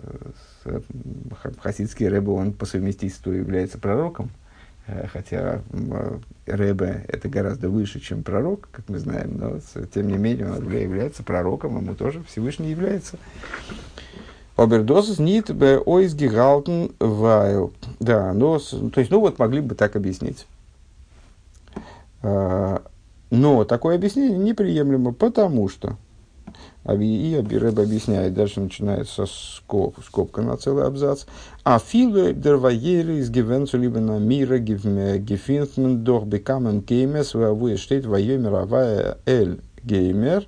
хасидский 1.61 2.09
Рэбе, 2.09 2.31
он 2.31 2.53
по 2.53 2.67
совместительству 2.67 3.33
является 3.33 3.79
пророком, 3.79 4.31
э, 4.87 5.07
хотя 5.13 5.63
э, 5.71 6.19
Рэбе 6.47 7.05
это 7.09 7.29
гораздо 7.29 7.69
выше, 7.69 8.01
чем 8.01 8.23
пророк, 8.23 8.69
как 8.71 8.89
мы 8.89 8.99
знаем, 8.99 9.37
но 9.37 9.61
тем 9.93 10.09
не 10.09 10.19
менее 10.19 10.51
он 10.51 10.71
является 10.71 11.23
пророком, 11.23 11.77
ему 11.77 11.95
тоже 11.95 12.23
Всевышний 12.25 12.71
является. 12.71 13.19
Обердозис 14.59 15.21
нит 15.21 15.51
бе 15.55 15.79
ойс 15.79 16.15
гигалтен 16.15 16.91
вайл. 16.99 17.73
Да, 18.01 18.33
но, 18.33 18.59
то 18.59 18.99
есть, 18.99 19.11
ну 19.13 19.21
вот 19.21 19.39
могли 19.39 19.61
бы 19.61 19.77
так 19.77 19.95
объяснить. 19.95 20.49
А, 22.23 22.83
но 23.31 23.65
такое 23.65 23.95
объяснение 23.95 24.37
неприемлемо, 24.37 25.13
потому 25.13 25.69
что 25.69 25.97
и 26.93 27.37
Абиреб 27.39 27.79
объясняет, 27.79 28.35
дальше 28.35 28.61
начинается 28.61 29.27
скоб, 29.27 29.97
скобка 30.03 30.43
на 30.43 30.57
целый 30.57 30.87
абзац. 30.87 31.27
А 31.63 31.79
филу 31.79 32.33
дерваери 32.33 33.19
из 33.19 33.31
гивенцу 33.31 33.79
либо 33.79 34.01
на 34.01 34.19
мира 34.19 34.59
гефинтмен 34.59 36.03
дох 36.03 36.25
бекамен 36.25 36.81
геймес 36.81 37.35
вавуе 37.35 37.77
штейт 37.77 38.07
авая 38.07 39.19
эль 39.25 39.61
геймер. 39.85 40.47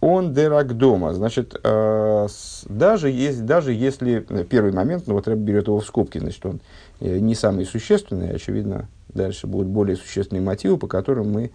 Он 0.00 0.34
дерак 0.34 0.76
дома. 0.76 1.14
Значит, 1.14 1.58
э, 1.62 2.28
даже, 2.68 3.10
есть, 3.10 3.46
даже 3.46 3.72
если 3.72 4.26
э, 4.28 4.44
первый 4.44 4.72
момент, 4.72 5.04
ну 5.06 5.14
вот 5.14 5.26
Рэб 5.26 5.38
берет 5.38 5.68
его 5.68 5.80
в 5.80 5.86
скобки, 5.86 6.18
значит, 6.18 6.44
он 6.44 6.60
э, 7.00 7.18
не 7.18 7.34
самый 7.34 7.64
существенный, 7.64 8.30
очевидно, 8.30 8.88
дальше 9.08 9.46
будут 9.46 9.68
более 9.68 9.96
существенные 9.96 10.42
мотивы, 10.42 10.76
по 10.76 10.86
которым 10.86 11.32
мы 11.32 11.50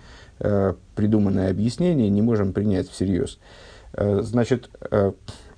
придуманное 0.95 1.51
объяснение 1.51 2.09
не 2.09 2.23
можем 2.23 2.51
принять 2.51 2.89
всерьез. 2.89 3.37
Значит, 3.93 4.71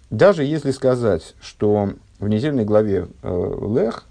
даже 0.10 0.44
если 0.44 0.72
сказать, 0.72 1.36
что 1.40 1.94
в 2.20 2.28
недельной 2.28 2.66
главе 2.66 3.08
Лех, 3.24 4.04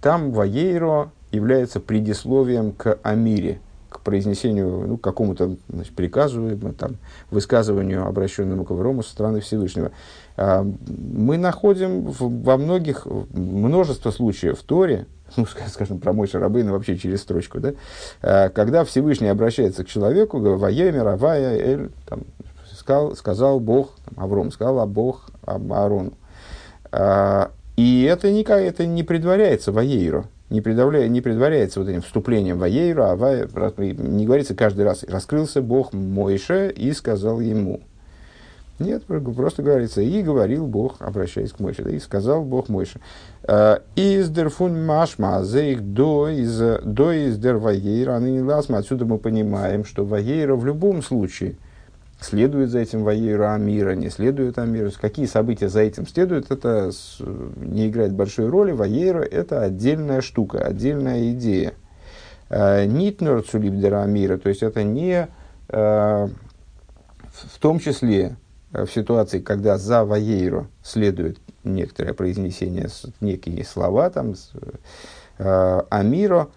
там 0.00 0.32
Ваейро 0.32 1.10
является 1.30 1.78
предисловием 1.78 2.72
к 2.72 2.98
Амире– 3.02 3.60
произнесению, 4.08 4.86
ну, 4.88 4.96
какому-то 4.96 5.56
значит, 5.68 5.94
приказу, 5.94 6.56
там, 6.78 6.96
высказыванию, 7.30 8.06
обращенному 8.06 8.64
к 8.64 8.70
Аврому 8.70 9.02
со 9.02 9.10
стороны 9.10 9.40
Всевышнего. 9.40 9.90
А, 10.38 10.66
мы 10.86 11.36
находим 11.36 12.06
в, 12.06 12.42
во 12.42 12.56
многих, 12.56 13.06
множество 13.34 14.10
случаев 14.10 14.60
в 14.60 14.62
Торе, 14.62 15.04
ну, 15.36 15.44
скажем, 15.68 15.98
про 15.98 16.14
Мой 16.14 16.26
Шарабейна 16.26 16.72
вообще 16.72 16.96
через 16.96 17.20
строчку, 17.20 17.60
да, 17.60 17.74
а, 18.22 18.48
когда 18.48 18.82
Всевышний 18.84 19.28
обращается 19.28 19.84
к 19.84 19.88
человеку, 19.88 20.38
«Ваемер, 20.38 21.06
Авая, 21.06 21.58
Эль», 21.58 21.90
там, 22.06 22.22
сказал, 22.74 23.14
сказал 23.14 23.60
Бог, 23.60 23.90
там, 24.06 24.24
Авром 24.24 24.50
сказал, 24.52 24.80
а 24.80 24.86
Бог 24.86 25.28
Аарону. 25.44 26.14
И 27.76 28.08
это, 28.10 28.32
не, 28.32 28.42
это 28.42 28.86
не 28.86 29.02
предваряется 29.02 29.70
Ваейру 29.70 30.24
не, 30.50 31.08
не 31.08 31.20
предваряется 31.20 31.80
вот 31.80 31.88
этим 31.88 32.02
вступлением 32.02 32.58
в 32.58 32.62
Аейру, 32.62 33.04
а 33.04 33.16
в, 33.16 33.80
не 33.80 34.26
говорится 34.26 34.54
каждый 34.54 34.84
раз 34.84 35.04
«раскрылся 35.04 35.62
Бог 35.62 35.92
Мойше 35.92 36.72
и 36.74 36.92
сказал 36.92 37.40
ему». 37.40 37.80
Нет, 38.78 39.02
просто 39.04 39.62
говорится 39.62 40.00
«и 40.00 40.22
говорил 40.22 40.66
Бог, 40.66 40.96
обращаясь 41.00 41.52
к 41.52 41.58
Мойше», 41.58 41.82
да, 41.82 41.90
«и 41.90 41.98
сказал 41.98 42.44
Бог 42.44 42.68
Мойше». 42.68 43.00
«А, 43.42 43.82
«Из 43.96 44.30
дерфун 44.30 44.86
машма 44.86 45.42
их 45.60 45.82
до 45.82 46.28
из, 46.28 46.58
до 46.84 47.12
из 47.12 47.38
дер 47.38 47.56
ваейра, 47.56 48.12
а 48.12 48.20
ныне 48.20 48.42
ласма». 48.42 48.78
Отсюда 48.78 49.04
мы 49.04 49.18
понимаем, 49.18 49.84
что 49.84 50.04
ваейра 50.04 50.54
в 50.54 50.64
любом 50.64 51.02
случае– 51.02 51.56
следует 52.20 52.70
за 52.70 52.80
этим 52.80 53.04
Ваейру 53.04 53.48
Амира, 53.48 53.94
не 53.94 54.10
следует 54.10 54.58
Амиру, 54.58 54.90
какие 55.00 55.26
события 55.26 55.68
за 55.68 55.80
этим 55.80 56.06
следуют, 56.06 56.50
это 56.50 56.90
не 57.56 57.88
играет 57.88 58.12
большой 58.12 58.48
роли. 58.48 58.72
Ваейра– 58.72 59.22
это 59.30 59.62
отдельная 59.62 60.20
штука, 60.20 60.58
отдельная 60.58 61.30
идея. 61.32 61.74
Э, 62.50 62.86
Нитнер 62.86 63.42
Цулибдера 63.42 64.02
Амира, 64.02 64.38
то 64.38 64.48
есть 64.48 64.62
это 64.62 64.82
не 64.82 65.28
э, 65.68 66.28
в 67.30 67.58
том 67.60 67.78
числе 67.78 68.36
э, 68.72 68.84
в 68.84 68.90
ситуации, 68.90 69.40
когда 69.40 69.76
за 69.76 70.04
Ваейру 70.04 70.68
следует 70.82 71.38
некоторое 71.62 72.14
произнесение, 72.14 72.88
некие 73.20 73.64
слова, 73.64 74.10
там, 74.10 74.34
Амиро, 75.38 76.48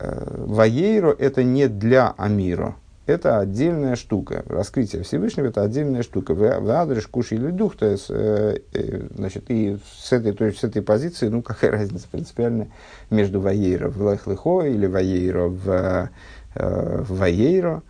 Ваейро– 0.00 1.14
это 1.18 1.42
не 1.44 1.68
для 1.68 2.10
Амиро, 2.10 2.74
это 3.08 3.38
отдельная 3.38 3.96
штука. 3.96 4.44
Раскрытие 4.48 5.02
Всевышнего– 5.02 5.46
это 5.48 5.62
отдельная 5.62 6.02
штука. 6.02 6.34
В 6.34 6.70
адрес 6.70 7.06
куш 7.06 7.32
или 7.32 7.50
дух, 7.50 7.74
то 7.76 7.86
есть, 7.86 8.06
э, 8.10 8.58
э, 8.74 9.08
значит, 9.16 9.44
и 9.48 9.78
с 9.98 10.12
этой, 10.12 10.32
то 10.32 10.44
есть, 10.44 10.58
с 10.58 10.64
этой 10.64 10.82
позиции, 10.82 11.28
ну, 11.28 11.40
какая 11.42 11.70
разница 11.70 12.06
принципиальная 12.10 12.68
между 13.08 13.40
Ваейро 13.40 13.88
в 13.88 14.12
Лехлехо 14.12 14.62
или 14.62 14.86
Ваейро 14.86 15.48
в, 15.48 16.10
э, 16.54 17.02
в 17.02 17.16
Ваейро. 17.16 17.82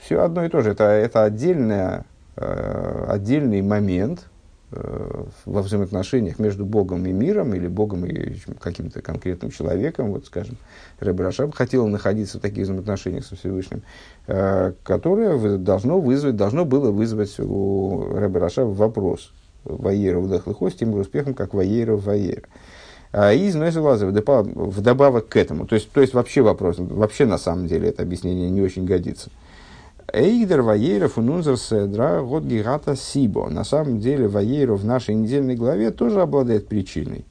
Все 0.00 0.22
одно 0.22 0.46
и 0.46 0.48
то 0.48 0.62
же. 0.62 0.70
Это, 0.70 0.84
это 0.84 1.24
отдельная, 1.24 2.06
отдельный 2.36 3.60
момент, 3.60 4.29
во 4.72 5.62
взаимоотношениях 5.62 6.38
между 6.38 6.64
Богом 6.64 7.04
и 7.06 7.12
миром, 7.12 7.54
или 7.54 7.66
Богом 7.66 8.06
и 8.06 8.36
каким-то 8.60 9.02
конкретным 9.02 9.50
человеком, 9.50 10.12
вот, 10.12 10.26
скажем, 10.26 10.56
Рэбе 11.00 11.24
Рашаб 11.24 11.54
хотел 11.54 11.88
находиться 11.88 12.38
в 12.38 12.40
таких 12.40 12.64
взаимоотношениях 12.64 13.24
со 13.24 13.34
Всевышним, 13.34 13.82
э, 14.28 14.72
которое 14.84 15.58
должно, 15.58 16.00
вызвать, 16.00 16.36
должно 16.36 16.64
было 16.64 16.90
вызвать 16.90 17.34
у 17.40 18.14
Рэбе 18.14 18.38
Рашаба 18.38 18.70
вопрос 18.70 19.32
Ваера 19.64 20.20
в 20.20 20.28
Дахлыхо 20.28 20.70
с 20.70 20.74
тем 20.74 20.94
успехом, 20.94 21.34
как 21.34 21.52
Ваера 21.52 21.96
в 21.96 22.04
Ваера. 22.04 22.44
А 23.12 23.32
из 23.32 23.56
Нойзелаза 23.56 24.06
вдобавок 24.06 25.28
к 25.28 25.36
этому, 25.36 25.66
то 25.66 25.74
есть, 25.74 25.90
то 25.90 26.00
есть 26.00 26.14
вообще 26.14 26.42
вопрос, 26.42 26.76
вообще 26.78 27.26
на 27.26 27.38
самом 27.38 27.66
деле 27.66 27.88
это 27.88 28.02
объяснение 28.02 28.50
не 28.50 28.62
очень 28.62 28.84
годится. 28.84 29.30
Эйдер 30.12 30.62
Ваейров 30.62 31.18
унунзер 31.18 31.56
седра 31.56 32.22
год 32.22 32.44
гигата 32.44 32.96
сибо. 32.96 33.48
На 33.48 33.64
самом 33.64 34.00
деле 34.00 34.28
Ваейров 34.28 34.80
в 34.80 34.84
нашей 34.84 35.14
недельной 35.14 35.54
главе 35.54 35.90
тоже 35.90 36.20
обладает 36.20 36.68
причиной. 36.68 37.24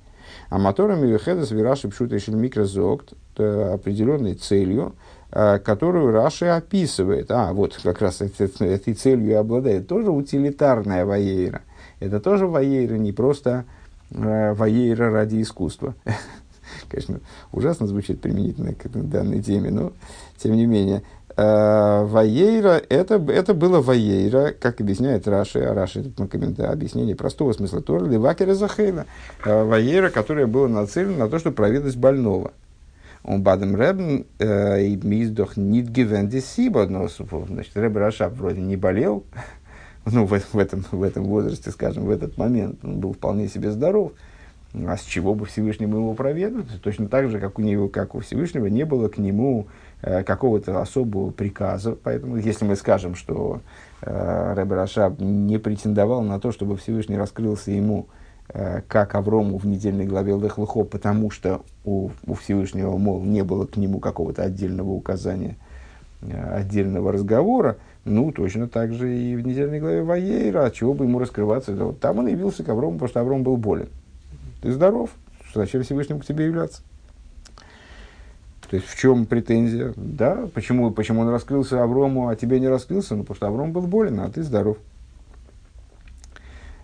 А 0.50 0.58
моторами 0.58 1.08
Вехедас 1.08 1.52
Вираши 1.52 1.90
Пшутешель 1.90 2.36
Микрозокт 2.36 3.14
определенной 3.38 4.36
целью, 4.36 4.96
э, 5.32 5.60
которую 5.60 6.12
Раши 6.12 6.46
описывает. 6.46 7.32
А, 7.32 7.54
вот 7.54 7.80
как 7.82 8.02
раз 8.02 8.22
этой 8.22 8.94
целью 8.94 9.40
обладает. 9.40 9.88
Тоже 9.88 10.12
утилитарная 10.12 11.06
Ваейра. 11.06 11.62
Это 12.00 12.20
тоже 12.20 12.48
Ваейра, 12.48 12.96
не 12.96 13.12
просто 13.12 13.66
э, 14.12 14.54
Ваейра 14.54 15.10
ради 15.12 15.42
искусства. 15.42 15.96
Конечно, 16.90 17.20
ужасно 17.52 17.88
звучит 17.88 18.22
применительно 18.22 18.74
к 18.74 18.88
данной 18.90 19.42
теме, 19.42 19.72
но 19.72 19.94
тем 20.38 20.56
не 20.56 20.66
менее. 20.66 21.04
Э, 21.42 22.04
Ваейра, 22.04 22.82
это, 22.90 23.16
это 23.16 23.54
было 23.54 23.80
Ваейра, 23.82 24.54
как 24.60 24.82
объясняет 24.82 25.26
Раши, 25.26 25.60
а 25.60 25.74
Раши 25.74 26.02
это 26.02 26.28
комментарий, 26.28 26.74
объяснение 26.74 27.16
простого 27.16 27.54
смысла 27.54 27.82
Тора, 27.82 28.04
Левакера 28.04 28.54
Захейна. 28.56 29.06
Э, 29.46 29.64
Ваейра, 29.64 30.10
которая 30.10 30.48
была 30.48 30.68
нацелена 30.68 31.16
на 31.16 31.30
то, 31.30 31.40
чтобы 31.40 31.56
проведать 31.56 31.96
больного. 31.96 32.52
Он 33.24 33.42
бадам 33.42 33.74
Рэбн 33.74 34.26
э, 34.40 34.84
и 34.84 34.98
миздох 34.98 35.56
нит 35.56 35.88
гивенди 35.88 36.40
сиба, 36.40 36.88
но 36.88 37.08
значит, 37.08 37.72
Рэб 37.78 37.96
Рашаб 37.96 38.34
вроде 38.34 38.60
не 38.60 38.76
болел, 38.76 39.24
ну, 40.06 40.26
в, 40.26 40.38
в, 40.38 40.58
этом, 40.58 40.84
в 40.92 41.04
этом 41.04 41.24
возрасте, 41.24 41.72
скажем, 41.72 42.04
в 42.04 42.10
этот 42.10 42.38
момент, 42.38 42.80
он 42.84 43.00
был 43.00 43.14
вполне 43.14 43.48
себе 43.48 43.72
здоров. 43.72 44.12
А 44.74 44.98
с 44.98 45.04
чего 45.04 45.34
бы 45.34 45.46
Всевышнему 45.46 45.98
его 45.98 46.14
проведать? 46.14 46.66
Точно 46.84 47.08
так 47.08 47.30
же, 47.32 47.40
как 47.40 47.58
у 47.58 47.62
него, 47.62 47.88
как 47.88 48.14
у 48.14 48.20
Всевышнего, 48.20 48.68
не 48.68 48.86
было 48.86 49.08
к 49.08 49.18
нему 49.18 49.68
какого-то 50.02 50.82
особого 50.82 51.32
приказа. 51.32 51.96
Поэтому, 52.02 52.38
если 52.38 52.66
мы 52.66 52.76
скажем, 52.76 53.16
что 53.16 53.62
э, 54.02 54.54
Рэбе 54.56 54.76
Рашаб 54.76 55.20
не 55.20 55.58
претендовал 55.58 56.22
на 56.22 56.40
то, 56.40 56.52
чтобы 56.52 56.78
Всевышний 56.78 57.18
раскрылся 57.18 57.72
ему, 57.72 58.08
э, 58.48 58.82
как 58.88 59.16
Аврому 59.16 59.58
в 59.58 59.66
недельной 59.66 60.06
главе 60.06 60.38
Лехлыхо, 60.38 60.84
потому 60.84 61.32
что 61.32 61.64
у, 61.84 62.12
у 62.26 62.34
Всевышнего, 62.34 62.96
мол, 62.98 63.22
не 63.22 63.44
было 63.44 63.66
к 63.66 63.76
нему 63.76 64.00
какого-то 64.00 64.44
отдельного 64.44 64.92
указания, 64.92 65.58
э, 66.22 66.56
отдельного 66.56 67.12
разговора, 67.12 67.78
Ну, 68.06 68.32
точно 68.32 68.68
так 68.70 68.94
же 68.94 69.14
и 69.14 69.36
в 69.36 69.46
недельной 69.46 69.82
главе 69.82 70.04
Ваейра, 70.04 70.66
от 70.66 70.74
чего 70.74 70.94
бы 70.94 71.06
ему 71.06 71.20
раскрываться. 71.20 71.76
Вот 71.76 72.00
там 72.00 72.20
он 72.20 72.28
явился 72.28 72.64
к 72.64 72.70
Аврому, 72.70 72.94
потому 72.94 73.10
что 73.10 73.20
Авром 73.20 73.44
был 73.44 73.58
болен. 73.58 73.90
Ты 74.62 74.72
здоров, 74.72 75.10
зачем 75.54 75.84
Всевышнему 75.84 76.22
к 76.22 76.26
тебе 76.26 76.46
являться? 76.46 76.82
То 78.70 78.76
есть 78.76 78.88
в 78.88 78.96
чем 78.98 79.26
претензия? 79.26 79.94
Да, 79.96 80.48
почему, 80.54 80.92
почему 80.92 81.22
он 81.22 81.30
раскрылся 81.30 81.82
Аврому, 81.82 82.30
а 82.30 82.36
тебе 82.36 82.60
не 82.60 82.68
раскрылся? 82.68 83.16
Ну, 83.16 83.24
потому 83.24 83.36
что 83.36 83.48
Авром 83.48 83.72
был 83.72 83.88
болен, 83.88 84.20
а 84.20 84.30
ты 84.30 84.44
здоров. 84.44 84.78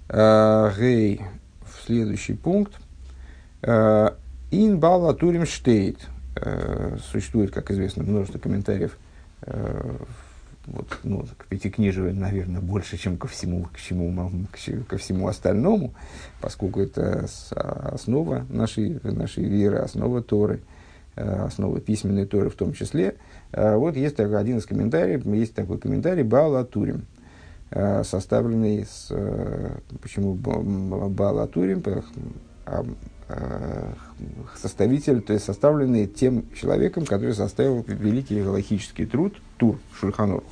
А, 0.09 0.73
гей, 0.77 1.21
следующий 1.85 2.33
пункт. 2.33 2.73
А, 3.61 4.17
ин 4.49 4.79
бала 4.79 5.13
турим 5.13 5.45
штейт. 5.45 5.99
А, 6.35 6.97
существует, 7.11 7.51
как 7.51 7.69
известно, 7.69 8.03
множество 8.03 8.39
комментариев 8.39 8.97
вот, 10.65 10.87
ну, 11.03 11.23
к 11.37 11.45
пятикнижию, 11.45 12.15
наверное, 12.15 12.59
больше, 12.59 12.97
чем 12.97 13.17
ко 13.17 13.27
всему, 13.27 13.67
к 13.71 13.79
чему, 13.79 14.47
ко 14.87 14.97
всему 14.97 15.27
остальному, 15.27 15.93
поскольку 16.41 16.81
это 16.81 17.27
основа 17.51 18.47
нашей, 18.49 18.99
нашей 19.03 19.43
веры, 19.43 19.77
основа 19.77 20.23
Торы. 20.23 20.55
Э, 20.55 20.74
основы 21.15 21.79
письменной 21.79 22.25
Торы 22.25 22.49
в 22.49 22.55
том 22.55 22.73
числе. 22.73 23.15
Э, 23.51 23.75
вот 23.75 23.95
есть 23.95 24.19
один 24.19 24.57
из 24.57 24.65
комментариев, 24.65 25.25
есть 25.25 25.53
такой 25.55 25.77
комментарий 25.77 26.23
Баалатурим, 26.23 27.05
э, 27.71 28.03
составленный 28.03 28.85
с... 28.85 29.11
Почему 30.01 30.33
Баалатурим? 30.35 31.83
А, 32.65 32.83
составитель, 34.55 35.21
то 35.21 35.33
есть 35.33 35.45
составленный 35.45 36.05
тем 36.05 36.45
человеком, 36.53 37.05
который 37.05 37.33
составил 37.33 37.83
великий 37.87 38.41
галахический 38.41 39.07
труд 39.07 39.35
Тур 39.57 39.79
Шульханор. 39.93 40.43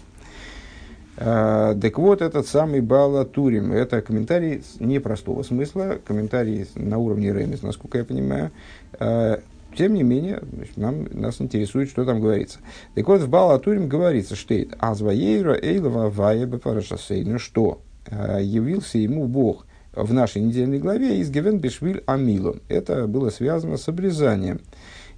Так 1.16 1.98
вот, 2.00 2.24
этот 2.24 2.48
самый 2.48 2.82
Бала 2.82 3.24
Турим, 3.26 3.72
это 3.72 4.02
комментарий 4.02 4.64
непростого 4.80 5.44
смысла, 5.44 6.00
комментарий 6.04 6.68
на 6.74 6.98
уровне 6.98 7.32
Ремес, 7.32 7.62
насколько 7.62 8.00
я 8.00 8.06
понимаю, 8.06 8.52
тем 9.76 9.94
не 9.94 10.04
менее, 10.04 10.42
нам, 10.76 11.06
нас 11.12 11.42
интересует, 11.42 11.90
что 11.90 12.06
там 12.06 12.22
говорится. 12.22 12.60
Так 12.96 13.08
вот, 13.08 13.22
в 13.22 13.30
Балатурим 13.30 13.88
говорится, 13.88 14.36
что 14.36 14.56
Азваейра 14.80 15.54
Эйлова 15.54 16.10
Вая 16.10 16.48
ну 16.48 17.40
что 17.40 17.82
э, 18.08 18.40
явился 18.42 18.98
ему 18.98 19.28
Бог 19.28 19.66
в 19.94 20.14
нашей 20.14 20.42
недельной 20.42 20.80
главе 20.80 21.20
из 21.20 21.30
Гевен 21.30 21.60
Бешвиль 21.60 22.04
Амилу. 22.06 22.58
Это 22.68 23.08
было 23.08 23.30
связано 23.30 23.78
с 23.78 23.88
обрезанием. 23.88 24.62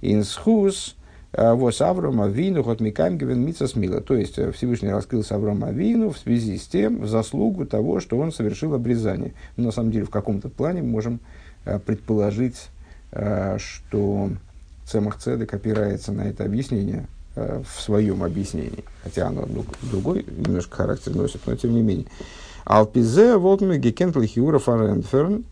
Инсхус 0.02 0.96
э, 1.32 1.52
Вос 1.52 1.80
Аврома 1.80 2.26
Авину 2.26 2.62
Хот 2.62 2.80
Микам 2.80 3.18
Гевен 3.18 3.44
Мицас 3.44 3.76
Мила. 3.76 4.00
То 4.00 4.14
есть 4.16 4.38
э, 4.38 4.52
Всевышний 4.52 4.90
раскрылся 4.90 5.36
Аврома 5.36 5.68
Авину 5.68 6.10
в 6.10 6.18
связи 6.18 6.58
с 6.58 6.66
тем, 6.66 7.02
в 7.02 7.06
заслугу 7.06 7.66
того, 7.66 8.00
что 8.00 8.18
он 8.18 8.32
совершил 8.32 8.74
обрезание. 8.74 9.34
Но 9.56 9.64
на 9.64 9.70
самом 9.70 9.90
деле 9.90 10.04
в 10.04 10.10
каком-то 10.10 10.48
плане 10.48 10.82
можем 10.82 11.20
предположить, 11.84 12.68
что 13.10 14.30
Цемах 14.86 15.18
Цедек 15.18 15.52
опирается 15.52 16.12
на 16.12 16.22
это 16.22 16.44
объяснение 16.44 17.06
э, 17.34 17.62
в 17.68 17.82
своем 17.82 18.22
объяснении, 18.22 18.84
хотя 19.02 19.26
оно 19.26 19.44
ну, 19.48 19.64
другой 19.82 20.24
немножко 20.24 20.76
характер 20.76 21.14
носит, 21.14 21.40
но 21.46 21.56
тем 21.56 21.74
не 21.74 21.82
менее. 21.82 22.06
Алпизе 22.64 23.36
волтме 23.36 23.78
гекент 23.78 24.16
лихиура 24.16 24.58
фаренферн, 24.58 25.44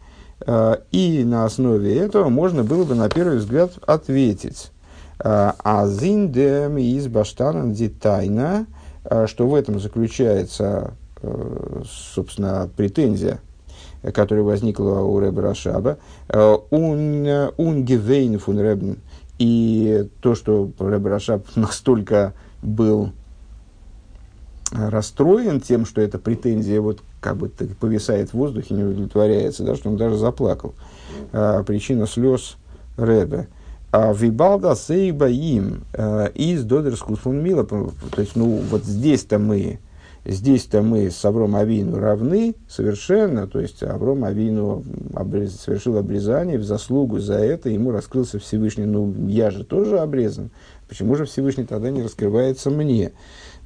э, 0.46 0.76
и 0.92 1.24
на 1.24 1.44
основе 1.46 1.96
этого 1.96 2.28
можно 2.28 2.62
было 2.62 2.84
бы 2.84 2.94
на 2.94 3.08
первый 3.08 3.38
взгляд 3.38 3.72
ответить. 3.86 4.70
Э, 5.18 5.52
Азиндем 5.64 6.78
из 6.78 7.08
баштана 7.08 7.74
тайна, 8.00 8.66
э, 9.04 9.26
что 9.26 9.48
в 9.48 9.54
этом 9.54 9.80
заключается, 9.80 10.92
собственно, 11.84 12.68
претензия 12.76 13.40
которая 14.12 14.44
возникла 14.44 15.00
у 15.00 15.18
Рэба 15.18 15.40
Рашаба, 15.40 15.96
«Ун 16.28 17.84
гевейн 17.84 18.38
фун 18.38 18.58
Рэбн 18.60 18.98
и 19.38 20.08
то, 20.20 20.34
что 20.34 20.70
Рашаб 20.78 21.46
настолько 21.56 22.34
был 22.62 23.12
расстроен 24.72 25.60
тем, 25.60 25.86
что 25.86 26.00
эта 26.00 26.18
претензия 26.18 26.80
вот 26.80 27.00
как 27.20 27.36
бы 27.36 27.48
повисает 27.48 28.30
в 28.30 28.34
воздухе, 28.34 28.74
не 28.74 28.84
удовлетворяется, 28.84 29.64
да, 29.64 29.76
что 29.76 29.88
он 29.88 29.96
даже 29.96 30.16
заплакал. 30.16 30.74
А, 31.32 31.62
причина 31.62 32.06
слез 32.06 32.56
Рэбе. 32.96 33.48
А 33.92 34.12
Вибалда 34.12 34.74
сейба 34.74 35.28
им 35.28 35.84
а, 35.92 36.26
из 36.26 36.64
Додерскусун 36.64 37.42
Мила. 37.42 37.64
То 37.64 37.92
есть, 38.18 38.36
ну, 38.36 38.60
вот 38.70 38.84
здесь-то 38.84 39.38
мы 39.38 39.78
Здесь-то 40.24 40.80
мы 40.80 41.10
с 41.10 41.22
Авром 41.26 41.54
Авину 41.54 41.98
равны 41.98 42.54
совершенно, 42.66 43.46
то 43.46 43.60
есть 43.60 43.82
Авром 43.82 44.24
Авину 44.24 44.82
обрез, 45.12 45.56
совершил 45.56 45.98
обрезание 45.98 46.56
в 46.56 46.64
заслугу 46.64 47.18
за 47.18 47.34
это, 47.34 47.68
ему 47.68 47.90
раскрылся 47.90 48.38
Всевышний, 48.38 48.86
ну 48.86 49.12
я 49.28 49.50
же 49.50 49.64
тоже 49.64 49.98
обрезан, 49.98 50.50
почему 50.88 51.14
же 51.14 51.26
Всевышний 51.26 51.64
тогда 51.64 51.90
не 51.90 52.02
раскрывается 52.02 52.70
мне? 52.70 53.12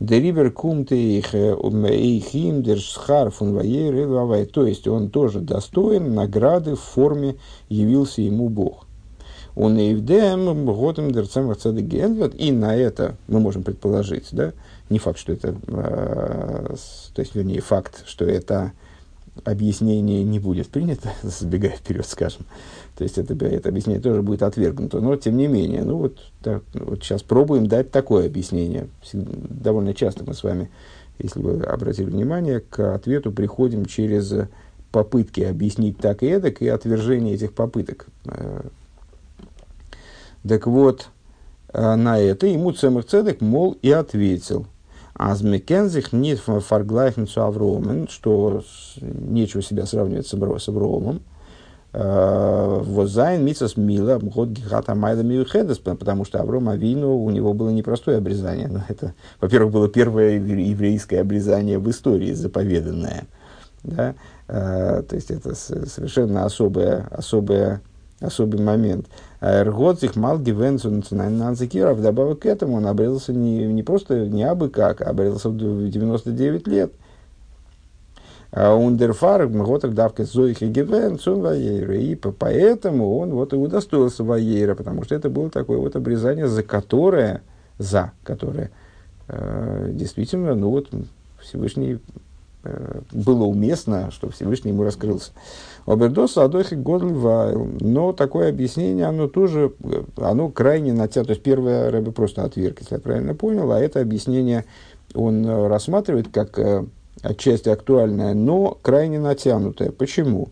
Дерибер 0.00 0.50
кумте 0.50 1.18
ихим 1.18 2.62
держхар 2.62 3.30
фун 3.30 3.56
То 4.46 4.66
есть 4.66 4.86
он 4.88 5.10
тоже 5.10 5.40
достоин 5.40 6.14
награды 6.14 6.74
в 6.74 6.80
форме 6.80 7.36
явился 7.68 8.22
ему 8.22 8.48
Бог. 8.48 8.86
Он 9.56 9.76
эйвдем 9.76 10.66
готем 10.66 11.10
дерцем 11.10 11.50
И 11.50 12.52
на 12.52 12.76
это 12.76 13.16
мы 13.26 13.40
можем 13.40 13.64
предположить, 13.64 14.28
да, 14.30 14.52
не 14.90 14.98
факт, 14.98 15.18
что 15.18 15.32
это, 15.32 15.54
э, 15.66 16.74
то 17.14 17.20
есть, 17.20 17.34
вернее, 17.34 17.60
факт, 17.60 18.04
что 18.06 18.24
это 18.24 18.72
объяснение 19.44 20.24
не 20.24 20.38
будет 20.38 20.68
принято, 20.68 21.12
забегая 21.22 21.72
вперед, 21.72 22.06
скажем. 22.06 22.42
То 22.96 23.04
есть 23.04 23.18
это, 23.18 23.34
это 23.46 23.68
объяснение 23.68 24.02
тоже 24.02 24.22
будет 24.22 24.42
отвергнуто. 24.42 25.00
Но 25.00 25.16
тем 25.16 25.36
не 25.36 25.46
менее, 25.46 25.84
ну 25.84 25.98
вот, 25.98 26.18
так, 26.42 26.62
вот 26.74 27.02
сейчас 27.02 27.22
пробуем 27.22 27.66
дать 27.66 27.90
такое 27.90 28.26
объяснение. 28.26 28.88
Довольно 29.12 29.94
часто 29.94 30.24
мы 30.24 30.34
с 30.34 30.42
вами, 30.42 30.70
если 31.18 31.40
вы 31.40 31.62
обратили 31.62 32.06
внимание, 32.06 32.60
к 32.60 32.94
ответу 32.94 33.30
приходим 33.30 33.84
через 33.84 34.48
попытки 34.90 35.42
объяснить 35.42 35.98
так 35.98 36.22
и 36.22 36.26
эдак 36.26 36.62
и 36.62 36.68
отвержение 36.68 37.34
этих 37.34 37.52
попыток. 37.52 38.06
Э, 38.24 38.62
так 40.48 40.66
вот, 40.66 41.10
э, 41.72 41.94
на 41.94 42.18
это 42.18 42.46
ему 42.46 42.72
Цемах 42.72 43.04
Цедек, 43.04 43.40
мол, 43.42 43.76
и 43.82 43.90
ответил– 43.90 44.66
Азмекензих 45.18 46.12
не 46.12 46.36
фарглайхнцу 46.36 47.42
Авромен, 47.42 48.06
что 48.08 48.62
нечего 49.00 49.62
себя 49.62 49.84
сравнивать 49.84 50.28
с 50.28 50.68
Авромом. 50.68 51.20
Э, 51.92 52.82
Возайн 52.84 53.44
Мицас 53.44 53.76
Мила, 53.76 54.18
год 54.18 54.50
Гихата 54.50 54.94
Майда 54.94 55.24
Миухедес, 55.24 55.78
потому 55.78 56.24
что 56.24 56.40
Авром 56.40 56.68
Авину, 56.68 57.16
у 57.16 57.30
него 57.30 57.52
было 57.52 57.70
непростое 57.70 58.18
обрезание. 58.18 58.68
Но 58.68 58.84
это, 58.88 59.14
во-первых, 59.40 59.72
было 59.72 59.88
первое 59.88 60.38
еврейское 60.38 61.20
обрезание 61.20 61.78
в 61.78 61.90
истории, 61.90 62.32
заповеданное. 62.32 63.24
Да? 63.82 64.14
Э, 64.46 65.02
то 65.02 65.16
есть 65.16 65.32
это 65.32 65.54
совершенно 65.56 66.44
особое, 66.44 67.08
особое 67.10 67.80
особый 68.20 68.60
момент. 68.60 69.06
Эрготзих 69.40 70.16
мал 70.16 70.38
гивенцу 70.38 70.90
национальный 70.90 71.94
вдобавок 71.94 72.40
к 72.40 72.46
этому 72.46 72.76
он 72.76 72.86
обрезался 72.86 73.32
не, 73.32 73.66
не 73.66 73.84
просто 73.84 74.26
не 74.26 74.42
абы 74.42 74.68
как, 74.68 75.00
а 75.00 75.10
обрезался 75.10 75.50
в 75.50 75.90
99 75.90 76.66
лет. 76.66 76.92
А 78.50 78.74
Ундерфар, 78.74 79.46
Готер 79.46 79.90
давка 79.90 80.24
Зоих 80.24 80.62
и 80.62 80.66
Гивенцун 80.66 81.42
Ваейра. 81.42 81.96
И 81.96 82.14
поэтому 82.14 83.18
он 83.18 83.30
вот 83.30 83.52
и 83.52 83.56
удостоился 83.56 84.24
Ваейра, 84.24 84.74
потому 84.74 85.04
что 85.04 85.14
это 85.14 85.28
было 85.28 85.50
такое 85.50 85.78
вот 85.78 85.94
обрезание, 85.96 86.48
за 86.48 86.62
которое, 86.62 87.42
за 87.78 88.12
которое 88.24 88.70
э, 89.28 89.90
действительно, 89.92 90.54
ну 90.54 90.70
вот 90.70 90.88
Всевышний 91.40 92.00
было 93.12 93.44
уместно, 93.44 94.10
что 94.10 94.30
Всевышний 94.30 94.70
ему 94.70 94.84
раскрылся. 94.84 95.32
Обердос 95.86 96.36
Адохи 96.36 96.74
Годльвайл. 96.74 97.68
Но 97.80 98.12
такое 98.12 98.50
объяснение, 98.50 99.06
оно 99.06 99.28
тоже, 99.28 99.72
оно 100.16 100.50
крайне 100.50 100.92
натянуто. 100.92 101.28
То 101.28 101.32
есть 101.32 101.42
первое 101.42 101.90
Рэбе 101.90 102.12
просто 102.12 102.44
отверг, 102.44 102.80
если 102.80 102.96
я 102.96 103.00
правильно 103.00 103.34
понял, 103.34 103.70
а 103.72 103.80
это 103.80 104.00
объяснение 104.00 104.64
он 105.14 105.46
рассматривает 105.46 106.28
как 106.28 106.58
э, 106.58 106.84
отчасти 107.22 107.68
актуальное, 107.68 108.34
но 108.34 108.76
крайне 108.82 109.18
натянутое. 109.18 109.90
Почему? 109.90 110.48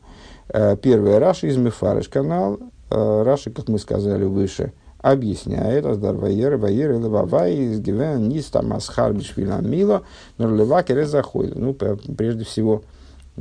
Э, 0.48 0.76
первое, 0.76 1.18
Раши 1.18 1.48
из 1.48 1.56
Мефарыш 1.56 2.08
канал. 2.08 2.58
Э, 2.90 3.22
Раши, 3.22 3.50
как 3.50 3.68
мы 3.68 3.78
сказали 3.78 4.24
выше, 4.24 4.72
объясняет, 5.12 5.86
Аздар 5.86 6.14
Ваер, 6.14 6.56
Ваер, 6.56 6.92
Левавай, 6.92 7.54
из 7.54 7.80
Гивен, 7.80 8.28
Низ, 8.28 8.46
Тамасхар, 8.46 9.12
Бишвила, 9.12 9.60
Мила, 9.60 10.02
но 10.38 10.54
Левакер 10.54 11.04
заходит. 11.06 11.56
Ну, 11.56 11.74
прежде 11.74 12.44
всего, 12.44 12.82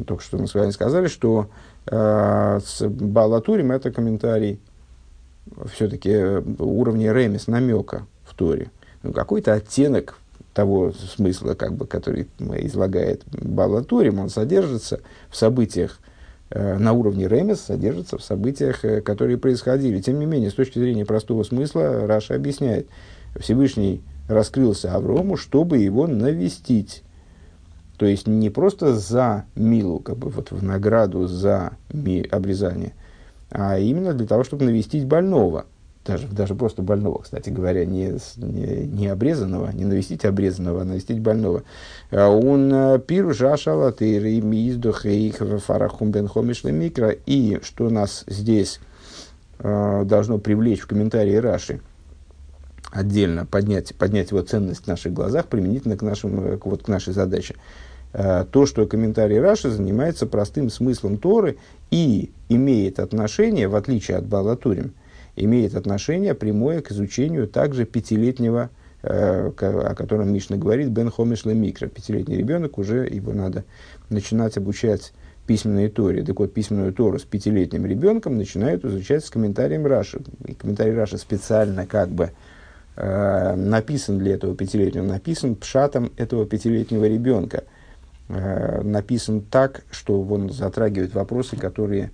только 0.05 0.23
что 0.23 0.37
мы 0.37 0.47
с 0.47 0.53
вами 0.53 0.71
сказали, 0.71 1.07
что 1.07 1.49
Э, 1.87 2.59
с 2.65 2.87
Балатурим 2.87 3.71
это 3.71 3.91
комментарий 3.91 4.59
все-таки 5.71 6.15
уровня 6.59 7.13
ремес, 7.13 7.47
намека 7.47 8.07
в 8.23 8.33
Торе. 8.33 8.71
Ну, 9.03 9.13
какой-то 9.13 9.53
оттенок 9.53 10.17
того 10.53 10.91
смысла, 10.93 11.53
как 11.53 11.73
бы, 11.73 11.85
который 11.85 12.27
излагает 12.39 13.23
Балатурим, 13.27 14.19
он 14.19 14.29
содержится 14.29 15.01
в 15.29 15.35
событиях 15.35 15.99
э, 15.99 16.05
на 16.51 16.93
уровне 16.93 17.27
Ремес, 17.27 17.61
содержится 17.61 18.17
в 18.17 18.23
событиях, 18.23 18.85
э, 18.85 19.01
которые 19.01 19.37
происходили. 19.37 19.99
Тем 19.99 20.19
не 20.19 20.25
менее, 20.25 20.51
с 20.51 20.53
точки 20.53 20.79
зрения 20.79 21.05
простого 21.05 21.43
смысла, 21.43 22.05
Раша 22.05 22.35
объясняет, 22.35 22.87
Всевышний 23.39 24.01
раскрылся 24.27 24.93
Аврому, 24.95 25.37
чтобы 25.37 25.77
его 25.79 26.07
навестить. 26.07 27.03
То 27.97 28.05
есть 28.05 28.27
не 28.27 28.49
просто 28.49 28.93
за 28.93 29.45
Милу, 29.55 29.99
как 29.99 30.17
бы 30.17 30.29
вот 30.29 30.51
в 30.51 30.63
награду 30.63 31.27
за 31.27 31.73
ми, 31.93 32.27
обрезание, 32.29 32.93
а 33.49 33.79
именно 33.79 34.13
для 34.13 34.27
того, 34.27 34.43
чтобы 34.43 34.65
навестить 34.65 35.05
больного. 35.05 35.65
Даже, 36.05 36.27
даже 36.27 36.53
просто 36.53 36.83
больного, 36.83 37.23
кстати 37.23 37.49
говоря, 37.49 37.83
не, 37.83 38.19
не, 38.37 38.85
не 38.85 39.07
обрезанного, 39.07 39.71
не 39.71 39.85
навестить 39.85 40.23
обрезанного, 40.23 40.81
а 40.81 40.85
навестить 40.85 41.19
больного. 41.19 41.63
А 42.11 42.29
он 42.29 42.71
э, 42.71 42.99
пиру 42.99 43.33
жашала 43.33 43.91
ты 43.91 44.39
фарахум 45.65 46.11
бен 46.11 46.29
микро. 46.65 47.09
И 47.09 47.59
что 47.63 47.89
нас 47.89 48.23
здесь 48.27 48.79
э, 49.59 50.03
должно 50.05 50.37
привлечь 50.37 50.81
в 50.81 50.87
комментарии 50.87 51.35
Раши– 51.35 51.81
отдельно 52.95 53.45
поднять, 53.45 53.93
поднять 53.95 54.31
его 54.31 54.41
ценность 54.41 54.85
в 54.85 54.87
наших 54.87 55.13
глазах 55.13 55.47
применительно 55.47 55.97
к, 55.97 56.01
нашим, 56.01 56.39
э, 56.45 56.59
вот, 56.63 56.83
к 56.83 56.87
нашей 56.87 57.13
задаче. 57.13 57.55
Э, 58.13 58.45
то, 58.49 58.65
что 58.65 58.85
комментарий 58.85 59.39
Раши 59.39 59.69
занимается 59.69 60.25
простым 60.25 60.69
смыслом 60.69 61.17
Торы 61.17 61.57
и 61.91 62.31
имеет 62.49 62.99
отношение, 62.99 63.67
в 63.67 63.75
отличие 63.75 64.17
от 64.17 64.25
Балатурим, 64.25 64.93
имеет 65.35 65.75
отношение 65.75 66.33
прямое 66.33 66.81
к 66.81 66.91
изучению 66.91 67.47
также 67.47 67.85
пятилетнего, 67.85 68.69
э, 69.03 69.51
о 69.57 69.95
котором 69.95 70.33
Мишна 70.33 70.57
говорит, 70.57 70.89
Бен 70.89 71.11
Хомиш 71.11 71.45
Микро. 71.45 71.87
Пятилетний 71.87 72.37
ребенок, 72.37 72.77
уже 72.77 73.07
его 73.07 73.33
надо 73.33 73.63
начинать 74.09 74.57
обучать 74.57 75.13
письменной 75.45 75.89
Торе. 75.89 76.23
Так 76.23 76.39
вот, 76.39 76.53
письменную 76.53 76.93
Тору 76.93 77.19
с 77.19 77.23
пятилетним 77.23 77.85
ребенком 77.85 78.37
начинают 78.37 78.83
изучать 78.85 79.25
с 79.25 79.29
комментарием 79.29 79.85
Раши. 79.85 80.21
И 80.45 80.53
комментарий 80.53 80.95
Раши 80.95 81.17
специально 81.17 81.85
как 81.85 82.09
бы 82.09 82.31
э, 82.95 83.55
написан 83.55 84.17
для 84.17 84.35
этого 84.35 84.55
пятилетнего, 84.55 85.03
написан 85.03 85.55
пшатом 85.55 86.11
этого 86.17 86.45
пятилетнего 86.45 87.05
ребенка. 87.05 87.65
Э, 88.27 88.81
написан 88.81 89.41
так, 89.41 89.83
что 89.91 90.19
он 90.21 90.49
затрагивает 90.49 91.13
вопросы, 91.13 91.57
которые 91.57 92.11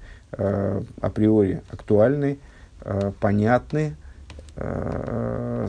априори 1.01 1.62
актуальны, 1.69 2.39
понятны, 3.20 3.96
э, 4.56 5.67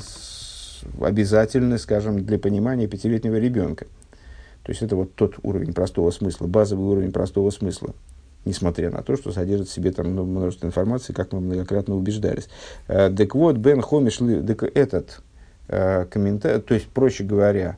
обязательны, 1.01 1.79
скажем, 1.79 2.25
для 2.25 2.39
понимания 2.39 2.87
пятилетнего 2.87 3.37
ребенка. 3.37 3.87
То 4.63 4.71
есть 4.71 4.83
это 4.83 4.97
вот 4.97 5.15
тот 5.15 5.37
уровень 5.43 5.73
простого 5.73 6.11
смысла, 6.11 6.47
базовый 6.47 6.87
уровень 6.87 7.13
простого 7.13 7.51
смысла 7.51 7.95
несмотря 8.45 8.91
на 8.91 9.03
то, 9.03 9.17
что 9.17 9.33
содержит 9.33 9.69
в 9.69 9.73
себе 9.73 9.93
там 9.93 10.15
ну, 10.15 10.25
множество 10.25 10.67
информации, 10.67 11.13
как 11.13 11.33
мы 11.33 11.41
многократно 11.41 11.95
убеждались. 11.95 12.49
Э, 12.89 13.11
так 13.11 13.35
вот, 13.35 13.57
Бен 13.57 13.81
Хомиш, 13.81 14.21
этот 14.21 15.23
э, 15.69 16.07
комментарий, 16.07 16.61
то 16.61 16.75
есть, 16.75 16.89
проще 16.89 17.25
говоря, 17.25 17.77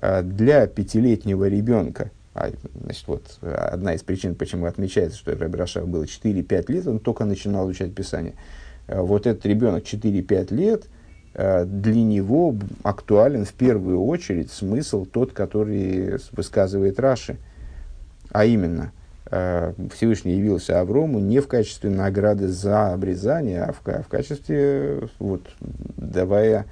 э, 0.00 0.22
для 0.22 0.66
пятилетнего 0.66 1.48
ребенка, 1.48 2.10
а, 2.34 2.50
значит, 2.82 3.04
вот 3.08 3.38
одна 3.42 3.94
из 3.94 4.02
причин, 4.02 4.34
почему 4.34 4.66
отмечается, 4.66 5.16
что 5.16 5.34
Раби 5.34 5.56
Рашав 5.56 5.88
было 5.88 6.04
4-5 6.04 6.72
лет, 6.72 6.86
он 6.86 6.98
только 6.98 7.24
начинал 7.24 7.66
изучать 7.66 7.94
Писание. 7.94 8.34
Вот 8.88 9.26
этот 9.26 9.44
ребенок 9.46 9.84
4-5 9.84 10.54
лет, 10.54 10.84
для 11.34 12.02
него 12.02 12.54
актуален 12.82 13.44
в 13.44 13.52
первую 13.52 14.04
очередь 14.04 14.50
смысл 14.50 15.04
тот, 15.04 15.32
который 15.32 16.18
высказывает 16.32 16.98
Раши, 17.00 17.36
а 18.30 18.44
именно– 18.44 18.92
Э, 19.28 19.72
Всевышний 19.92 20.34
явился 20.34 20.80
Аврому 20.80 21.18
не 21.18 21.40
в 21.40 21.48
качестве 21.48 21.90
награды 21.90 22.46
за 22.46 22.92
обрезание, 22.92 23.64
а 23.64 23.72
в, 23.72 23.80
в 23.82 24.08
качестве, 24.08 25.08
вот, 25.18 25.42
давая, 25.96 26.66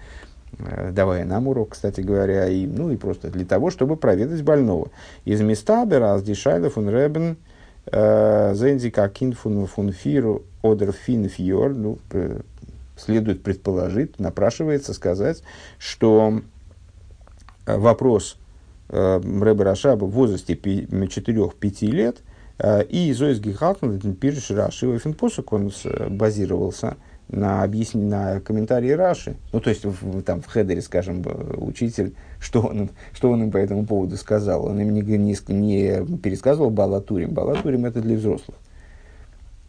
э, 0.59 0.93
давая 0.93 1.25
нам 1.25 1.49
урок, 1.49 1.71
кстати 1.71 2.01
говоря, 2.01 2.47
и, 2.47 2.67
ну 2.67 2.93
и 2.93 2.97
просто 2.97 3.29
для 3.29 3.45
того, 3.45 3.71
чтобы 3.71 3.97
проведать 3.97 4.43
больного. 4.43 4.89
Из 5.25 5.41
места 5.41 5.85
Бераз 5.85 6.23
Дишайла 6.23 6.71
фун 6.71 6.89
Ребен 6.89 7.39
э, 7.87 8.53
Зензи 8.55 8.91
Какин 8.91 9.33
фун 9.33 9.67
фун 9.67 9.91
Фиру 9.91 10.45
Одер 10.65 10.93
Фин 10.93 11.29
Фьор, 11.29 11.75
ну, 11.75 11.99
следует 12.97 13.43
предположить, 13.43 14.19
напрашивается 14.19 14.95
сказать, 14.95 15.43
что 15.79 16.41
вопрос 17.67 18.37
Рэба 18.89 19.65
Рашаба 19.65 20.05
в 20.05 20.11
возрасте 20.11 20.55
4-5 20.55 21.87
лет– 21.87 22.19
Э, 22.59 22.85
и 22.85 23.13
Зоис 23.13 23.41
Гихалтман, 23.41 23.99
пишет 24.15 24.57
Раши, 24.57 24.87
его 24.87 24.99
финпосук, 24.99 25.53
он 25.53 25.73
базировался 26.11 26.97
на, 27.29 27.63
объясни, 27.63 28.03
на 28.03 28.41
комментарии 28.41 28.91
Раши. 28.91 29.37
Ну, 29.53 29.61
то 29.61 29.71
есть, 29.71 29.85
в, 29.85 30.23
там, 30.23 30.41
в 30.41 30.47
хедере, 30.47 30.81
скажем, 30.83 31.25
учитель, 31.57 32.15
что 32.39 32.61
он, 32.61 32.91
что 33.13 33.31
он 33.31 33.45
им 33.45 33.51
по 33.51 33.57
этому 33.57 33.87
поводу 33.87 34.17
сказал. 34.17 34.67
Он 34.67 34.79
им 34.81 34.93
не, 34.93 35.03
не, 35.03 35.37
не 35.49 36.19
пересказывал 36.19 36.71
Балатурим. 36.71 37.31
Балатурим– 37.31 37.85
это 37.87 38.01
для 38.01 38.17
взрослых. 38.17 38.57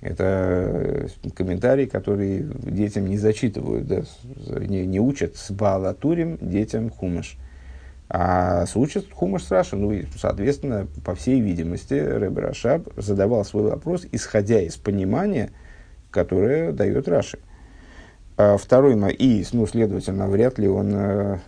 Это 0.06 0.24
э, 0.24 1.08
комментарии, 1.36 1.88
которые 1.88 2.44
детям 2.44 3.08
не 3.08 3.18
зачитывают, 3.18 3.88
да, 3.88 4.04
не, 4.60 4.86
не 4.86 5.00
учат 5.00 5.36
с 5.36 5.50
Балатурим 5.50 6.38
детям 6.40 6.92
хумаш. 6.92 7.38
А 8.08 8.68
случай 8.68 9.04
Хумаш 9.12 9.50
Раши, 9.50 9.76
ну, 9.76 9.92
и, 9.92 10.06
соответственно, 10.16 10.88
по 11.04 11.16
всей 11.16 11.42
видимости, 11.42 11.96
Рэб 11.96 12.38
Рашаб 12.38 12.88
задавал 12.98 13.44
свой 13.46 13.64
вопрос, 13.64 14.06
исходя 14.12 14.62
из 14.62 14.76
понимания, 14.76 15.50
которое 16.12 16.72
дает 16.72 17.08
Раши. 17.08 17.40
А 18.38 18.58
второй, 18.58 18.94
и, 19.12 19.44
ну, 19.54 19.66
следовательно, 19.66 20.28
вряд 20.28 20.60
ли 20.60 20.68
он 20.68 20.94
э, 20.94 21.40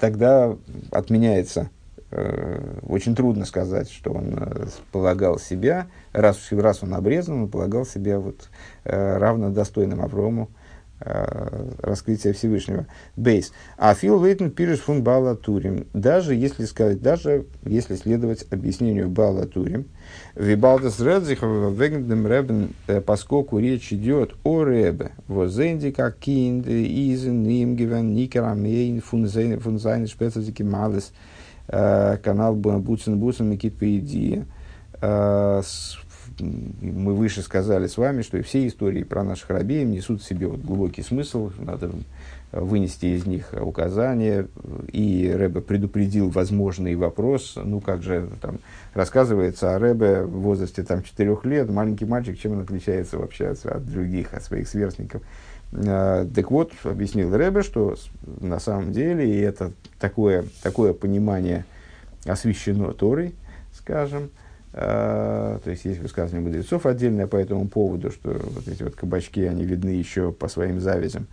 тогда 0.00 0.56
отменяется. 0.90 1.70
Э, 2.12 2.78
очень 2.82 3.16
трудно 3.16 3.46
сказать, 3.46 3.90
что 3.90 4.12
он 4.12 4.34
э, 4.36 4.66
полагал 4.92 5.38
себя, 5.38 5.86
раз, 6.12 6.38
раз 6.50 6.82
он 6.82 6.94
обрезан, 6.94 7.42
он 7.42 7.48
полагал 7.48 7.86
себя 7.86 8.18
вот, 8.18 8.50
э, 8.84 9.16
равнодостойным 9.16 10.02
Аврому, 10.02 10.50
Э, 11.04 11.68
раскрытия 11.82 12.32
Всевышнего. 12.32 12.86
Бейс. 13.16 13.52
А 13.76 13.92
Фил 13.94 14.22
Вейтен 14.22 14.52
пириш 14.52 14.80
фун 14.80 15.02
Бала 15.02 15.34
Турим. 15.34 15.86
Даже 15.92 16.32
если 16.32 16.64
сказать, 16.64 17.02
даже 17.02 17.46
если 17.64 17.96
следовать 17.96 18.46
объяснению 18.52 19.08
Бала 19.08 19.46
Турим, 19.46 19.86
Вибалдас 20.36 21.00
Редзих 21.00 21.42
Вегндем 21.42 22.28
Ребен, 22.28 22.74
поскольку 23.04 23.58
речь 23.58 23.92
идет 23.92 24.34
о 24.44 24.62
Ребе, 24.62 25.10
возенди 25.26 25.90
как 25.90 26.18
кинд, 26.18 26.68
изен, 26.68 27.46
им 27.46 27.74
гивен, 27.74 28.14
никерамейн, 28.14 29.00
фун 29.00 29.26
зайн 29.26 30.06
шпецазики 30.06 30.62
малес, 30.62 31.12
канал 31.72 32.54
Буцен 32.54 33.18
Буцен 33.18 33.50
Микит 33.50 33.78
Пейдия, 33.78 34.46
мы 36.40 37.14
выше 37.14 37.42
сказали 37.42 37.86
с 37.86 37.96
вами, 37.96 38.22
что 38.22 38.42
все 38.42 38.66
истории 38.66 39.02
про 39.02 39.24
наших 39.24 39.50
рабеев 39.50 39.88
несут 39.88 40.22
в 40.22 40.24
себе 40.26 40.46
вот 40.46 40.60
глубокий 40.60 41.02
смысл, 41.02 41.50
надо 41.58 41.90
вынести 42.52 43.06
из 43.06 43.26
них 43.26 43.54
указания, 43.58 44.46
и 44.92 45.32
Рэбе 45.34 45.62
предупредил 45.62 46.28
возможный 46.28 46.94
вопрос, 46.94 47.54
ну 47.56 47.80
как 47.80 48.02
же 48.02 48.28
там 48.40 48.58
рассказывается 48.92 49.74
о 49.74 49.78
Рэбе 49.78 50.22
в 50.22 50.40
возрасте 50.40 50.82
там 50.82 51.02
4 51.02 51.38
лет, 51.44 51.70
маленький 51.70 52.04
мальчик, 52.04 52.38
чем 52.38 52.52
он 52.52 52.60
отличается 52.60 53.18
вообще 53.18 53.48
от, 53.48 53.64
от 53.64 53.90
других, 53.90 54.34
от 54.34 54.44
своих 54.44 54.68
сверстников. 54.68 55.22
А, 55.72 56.26
так 56.26 56.50
вот, 56.50 56.72
объяснил 56.84 57.34
Рэбе, 57.34 57.62
что 57.62 57.96
на 58.40 58.60
самом 58.60 58.92
деле, 58.92 59.28
и 59.28 59.40
это 59.40 59.72
такое, 59.98 60.44
такое 60.62 60.92
понимание 60.92 61.64
освящено 62.26 62.92
Торой, 62.92 63.34
скажем, 63.72 64.30
а, 64.74 65.58
то 65.60 65.70
есть 65.70 65.84
есть 65.84 66.00
высказывание 66.00 66.46
мудрецов 66.46 66.86
отдельное 66.86 67.26
по 67.26 67.36
этому 67.36 67.68
поводу, 67.68 68.10
что 68.10 68.30
вот 68.30 68.68
эти 68.68 68.82
вот 68.82 68.94
кабачки, 68.94 69.44
они 69.44 69.64
видны 69.64 69.90
еще 69.90 70.32
по 70.32 70.48
своим 70.48 70.80
завязям. 70.80 71.26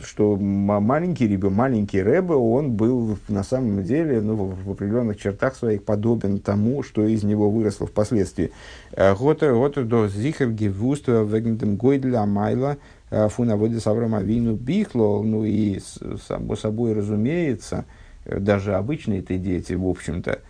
Что 0.00 0.36
маленький 0.36 1.26
ребенок, 1.26 1.56
маленький 1.56 2.02
Рэбе, 2.02 2.34
он 2.34 2.72
был 2.72 3.18
на 3.28 3.42
самом 3.42 3.82
деле 3.82 4.20
ну, 4.20 4.36
в, 4.36 4.70
определенных 4.70 5.20
чертах 5.20 5.56
своих 5.56 5.84
подобен 5.84 6.38
тому, 6.38 6.82
что 6.82 7.04
из 7.04 7.24
него 7.24 7.50
выросло 7.50 7.86
впоследствии. 7.86 8.52
Готер, 8.96 9.54
готер 9.54 9.84
до 9.84 10.08
зихер 10.08 10.50
гевуства 10.50 11.24
вегнетем 11.24 11.76
гойдля 11.76 12.26
майла 12.26 12.76
фунаводис 13.10 13.86
Авраама 13.86 14.20
вину 14.20 14.54
бихло, 14.54 15.22
ну 15.22 15.44
и 15.44 15.80
само 16.26 16.54
собой 16.54 16.92
разумеется, 16.92 17.84
даже 18.24 18.74
обычные 18.74 19.20
это 19.20 19.36
дети, 19.36 19.72
в 19.72 19.86
общем-то, 19.86 20.40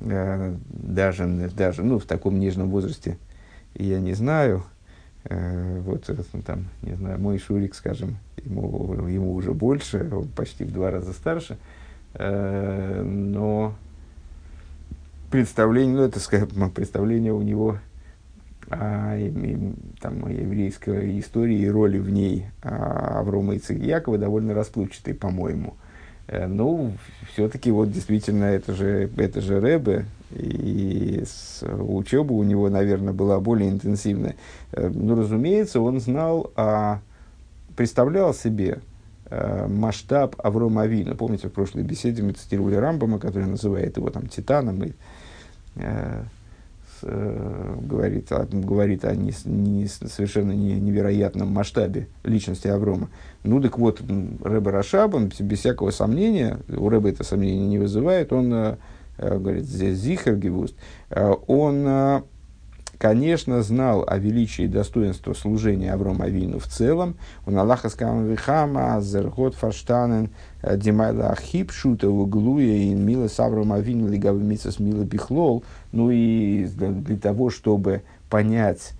Э, 0.00 0.54
даже, 0.68 1.26
даже 1.56 1.82
ну, 1.82 1.98
в 1.98 2.04
таком 2.04 2.38
нежном 2.38 2.70
возрасте, 2.70 3.18
я 3.74 4.00
не 4.00 4.14
знаю, 4.14 4.58
э, 4.58 4.77
вот 5.24 6.08
э, 6.08 6.14
там, 6.44 6.66
не 6.82 6.94
знаю, 6.94 7.18
мой 7.18 7.38
Шурик, 7.38 7.74
скажем, 7.74 8.16
ему, 8.44 9.06
ему 9.06 9.34
уже 9.34 9.52
больше, 9.52 10.08
он 10.12 10.28
почти 10.28 10.64
в 10.64 10.72
два 10.72 10.90
раза 10.90 11.12
старше, 11.12 11.58
э, 12.14 13.02
но 13.02 13.74
представление, 15.30 15.96
ну, 15.96 16.02
это, 16.02 16.20
скажем, 16.20 16.70
представление 16.74 17.32
у 17.32 17.42
него 17.42 17.78
и, 18.70 19.72
там, 20.00 20.28
еврейской 20.28 21.18
истории 21.20 21.58
и 21.58 21.70
роли 21.70 21.98
в 21.98 22.10
ней 22.10 22.48
а, 22.62 23.20
Аврома 23.20 23.54
и 23.54 23.74
Якова 23.74 24.18
довольно 24.18 24.52
расплывчатый, 24.52 25.14
по-моему. 25.14 25.77
Э, 26.28 26.46
ну, 26.46 26.92
все-таки 27.32 27.70
вот 27.70 27.90
действительно 27.90 28.44
это 28.44 28.74
же, 28.74 29.10
это 29.16 29.40
же 29.40 29.60
Рэбе, 29.60 30.04
и 30.30 31.24
учеба 31.62 32.32
у 32.32 32.42
него, 32.42 32.68
наверное, 32.68 33.14
была 33.14 33.40
более 33.40 33.70
интенсивная. 33.70 34.36
Э, 34.72 34.88
ну, 34.88 35.16
разумеется, 35.16 35.80
он 35.80 36.00
знал, 36.00 36.52
а, 36.54 37.00
представлял 37.76 38.34
себе 38.34 38.80
а, 39.30 39.66
масштаб 39.68 40.36
Аврома 40.38 40.82
Авина. 40.82 41.14
Помните, 41.14 41.48
в 41.48 41.52
прошлой 41.52 41.82
беседе 41.82 42.22
мы 42.22 42.32
цитировали 42.32 42.74
Рамбама, 42.74 43.18
который 43.18 43.46
называет 43.46 43.96
его 43.96 44.10
там 44.10 44.26
Титаном, 44.26 44.82
и, 44.84 44.92
а, 45.76 46.24
а, 47.02 47.78
говорит, 47.80 48.30
о, 48.32 48.46
говорит 48.50 49.04
о 49.04 49.14
не, 49.14 49.32
не, 49.44 49.86
совершенно 49.86 50.52
не, 50.52 50.78
невероятном 50.80 51.48
масштабе 51.48 52.08
личности 52.24 52.68
Аврома. 52.68 53.08
Ну, 53.44 53.60
так 53.60 53.78
вот, 53.78 54.00
Рэбе 54.00 54.70
Рашаб, 54.70 55.14
он 55.14 55.30
без 55.40 55.58
всякого 55.58 55.90
сомнения, 55.90 56.58
у 56.68 56.88
Рэбе 56.88 57.10
это 57.10 57.24
сомнение 57.24 57.66
не 57.66 57.78
вызывает, 57.78 58.32
он 58.32 58.76
Э, 59.18 59.36
говорит, 59.36 59.64
здесь 59.64 59.98
Зихергевуст, 59.98 60.76
э, 61.10 61.34
он, 61.48 61.84
э, 61.86 62.22
конечно, 62.98 63.62
знал 63.62 64.04
о 64.06 64.18
величии 64.18 64.64
и 64.64 64.68
достоинстве 64.68 65.34
служения 65.34 65.92
Аврома 65.92 66.26
Авину 66.26 66.58
в 66.58 66.66
целом. 66.66 67.14
Он 67.46 67.56
Аллаха 67.58 67.88
Вихама, 67.88 69.00
Зергот 69.00 69.54
Фаштанен, 69.54 70.30
Димайла 70.62 71.30
Ахип, 71.30 71.70
Шута 71.70 72.10
Углуя, 72.10 72.74
и 72.74 72.92
Мила 72.94 73.28
с 73.28 73.38
Аврома 73.40 73.76
Авину, 73.76 74.08
Лигавы 74.08 74.42
Митсас 74.42 74.78
Мила 74.78 75.04
Бихлол. 75.04 75.62
Ну 75.92 76.10
и 76.10 76.66
для 76.66 77.16
того, 77.16 77.50
чтобы 77.50 78.02
понять 78.28 78.92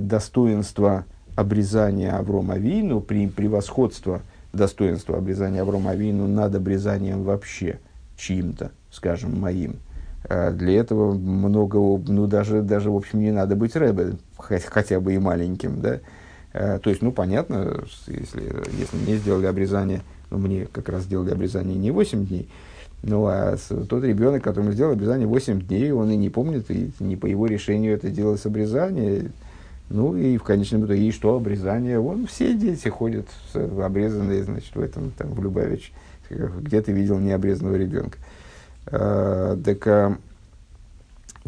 достоинство 0.00 1.04
обрезания 1.36 2.16
Аврома 2.16 2.54
Авину, 2.54 3.00
при 3.00 3.28
превосходство 3.28 4.22
достоинства 4.52 5.18
обрезания 5.18 5.62
Аврома 5.62 5.92
Авину 5.92 6.26
над 6.26 6.54
обрезанием 6.54 7.22
вообще 7.22 7.78
чьим-то, 8.16 8.72
скажем, 8.90 9.38
моим. 9.38 9.76
А 10.24 10.50
для 10.50 10.80
этого 10.80 11.12
много, 11.12 11.76
ну, 11.76 12.26
даже, 12.26 12.62
даже, 12.62 12.90
в 12.90 12.96
общем, 12.96 13.20
не 13.20 13.30
надо 13.30 13.56
быть 13.56 13.76
рэбе, 13.76 14.16
хотя 14.38 15.00
бы 15.00 15.14
и 15.14 15.18
маленьким, 15.18 15.80
да. 15.80 16.00
А, 16.52 16.78
то 16.78 16.90
есть, 16.90 17.02
ну, 17.02 17.12
понятно, 17.12 17.82
если, 18.06 18.42
если 18.78 18.96
мне 18.96 19.16
сделали 19.16 19.46
обрезание, 19.46 20.02
ну, 20.30 20.38
мне 20.38 20.66
как 20.70 20.88
раз 20.88 21.04
сделали 21.04 21.30
обрезание 21.30 21.76
не 21.76 21.90
8 21.90 22.26
дней, 22.26 22.48
ну, 23.02 23.26
а 23.26 23.56
тот 23.88 24.02
ребенок, 24.02 24.42
которому 24.42 24.72
сделали 24.72 24.94
обрезание 24.94 25.26
8 25.26 25.60
дней, 25.60 25.92
он 25.92 26.10
и 26.10 26.16
не 26.16 26.30
помнит, 26.30 26.70
и 26.70 26.90
не 26.98 27.16
по 27.16 27.26
его 27.26 27.46
решению 27.46 27.94
это 27.94 28.10
делалось 28.10 28.44
обрезание. 28.44 29.30
Ну, 29.90 30.14
и 30.16 30.36
в 30.36 30.42
конечном 30.42 30.84
итоге, 30.84 31.08
и 31.08 31.12
что 31.12 31.34
обрезание? 31.34 31.98
Вон 31.98 32.26
все 32.26 32.54
дети 32.54 32.88
ходят 32.88 33.26
обрезанные, 33.54 34.42
значит, 34.42 34.74
в 34.74 34.80
этом, 34.80 35.12
там, 35.16 35.32
в 35.32 35.42
Любавич. 35.42 35.92
Где 36.28 36.82
ты 36.82 36.92
видел 36.92 37.18
необрезанного 37.18 37.76
ребенка? 37.76 38.18
Э, 38.90 39.56
так, 39.64 39.86
э, 39.86 40.16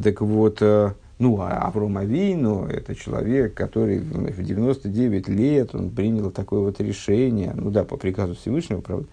так 0.02 0.20
вот, 0.20 0.58
э, 0.60 0.92
ну, 1.18 1.40
а 1.40 1.66
Авром 1.66 1.96
Авину, 1.96 2.66
это 2.66 2.94
человек, 2.94 3.54
который 3.54 3.98
в 3.98 4.42
99 4.42 5.28
лет, 5.28 5.74
он 5.74 5.90
принял 5.90 6.30
такое 6.30 6.60
вот 6.60 6.80
решение, 6.80 7.52
ну 7.54 7.70
да, 7.70 7.84
по 7.84 7.96
приказу 7.96 8.34
Всевышнего, 8.34 8.80
правда, 8.80 9.06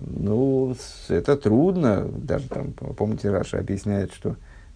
ну, 0.00 0.74
это 1.08 1.36
трудно, 1.36 2.08
даже 2.08 2.48
там, 2.48 2.72
помните, 2.72 3.30
Раша 3.30 3.58
объясняет, 3.58 4.12
что 4.12 4.34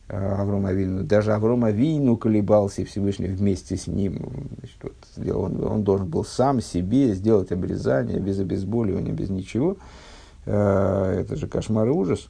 Авром 0.09 0.66
Авину, 0.66 1.03
даже 1.03 1.33
Авром 1.33 1.64
Авину 1.64 2.16
колебался, 2.16 2.85
Всевышний 2.85 3.27
вместе 3.27 3.77
с 3.77 3.88
ним, 3.88 4.31
значит, 4.59 4.77
вот, 4.83 5.35
он, 5.35 5.64
он 5.64 5.83
должен 5.83 6.07
был 6.07 6.25
сам 6.25 6.61
себе 6.61 7.14
сделать 7.14 7.51
обрезание 7.51 8.21
без 8.21 8.38
обезболивания, 8.38 9.12
без 9.12 9.29
ничего, 9.29 9.73
Э, 9.73 10.08
это 10.50 11.37
же 11.37 11.46
кошмар 11.46 11.88
и 11.88 11.90
ужас. 11.90 12.28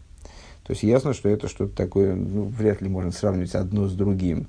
То 0.64 0.72
есть 0.72 0.82
ясно, 0.82 1.14
что 1.14 1.28
это 1.28 1.48
что-то 1.48 1.74
такое, 1.74 2.14
ну, 2.14 2.44
вряд 2.44 2.82
ли 2.82 2.88
можно 2.88 3.12
сравнивать 3.12 3.54
одно 3.54 3.86
с 3.86 3.94
другим. 3.94 4.48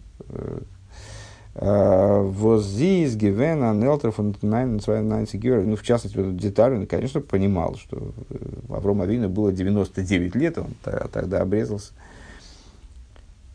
Воззис, 1.56 3.16
Гивена, 3.16 3.74
Нелтер, 3.74 4.12
фон 4.12 4.36
Ну, 4.42 5.76
в 5.76 5.84
частности, 5.84 6.16
вот 6.16 6.28
эту 6.28 6.36
деталь 6.36 6.74
он, 6.74 6.86
конечно, 6.88 7.20
понимал, 7.22 7.76
что 7.76 8.14
э, 8.30 8.36
Авром 8.70 9.02
Авину 9.02 9.28
было 9.30 9.52
99 9.52 10.36
лет, 10.36 10.58
он 10.58 10.68
тогда 11.12 11.42
обрезался. 11.42 11.92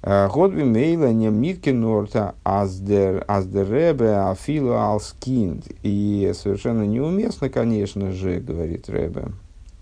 Годви 0.02 0.64
мейла 0.64 1.12
не 1.12 1.28
миткинорта 1.28 2.34
аздер 2.44 3.24
аздеребе 3.26 4.16
афилу 4.16 4.74
алскинд. 4.74 5.64
И 5.82 6.30
совершенно 6.34 6.82
неуместно, 6.82 7.48
конечно 7.48 8.12
же, 8.12 8.40
говорит 8.40 8.86
Ребе, 8.90 9.28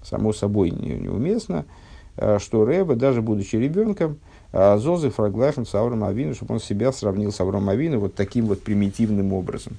само 0.04 0.32
собой 0.32 0.70
не, 0.70 0.94
неуместно, 0.94 1.64
э, 2.16 2.38
что 2.38 2.64
Рэба, 2.64 2.96
даже 2.96 3.22
будучи 3.22 3.56
ребенком, 3.56 4.18
э, 4.52 4.78
Зозы 4.78 5.10
Фраглайфен 5.10 5.66
с 5.66 5.74
Авром 5.74 6.04
Авину, 6.04 6.34
чтобы 6.34 6.54
он 6.54 6.60
себя 6.60 6.92
сравнил 6.92 7.32
с 7.32 7.40
Авром 7.40 7.68
Авину 7.68 8.00
вот 8.00 8.14
таким 8.14 8.46
вот 8.46 8.62
примитивным 8.62 9.32
образом. 9.32 9.76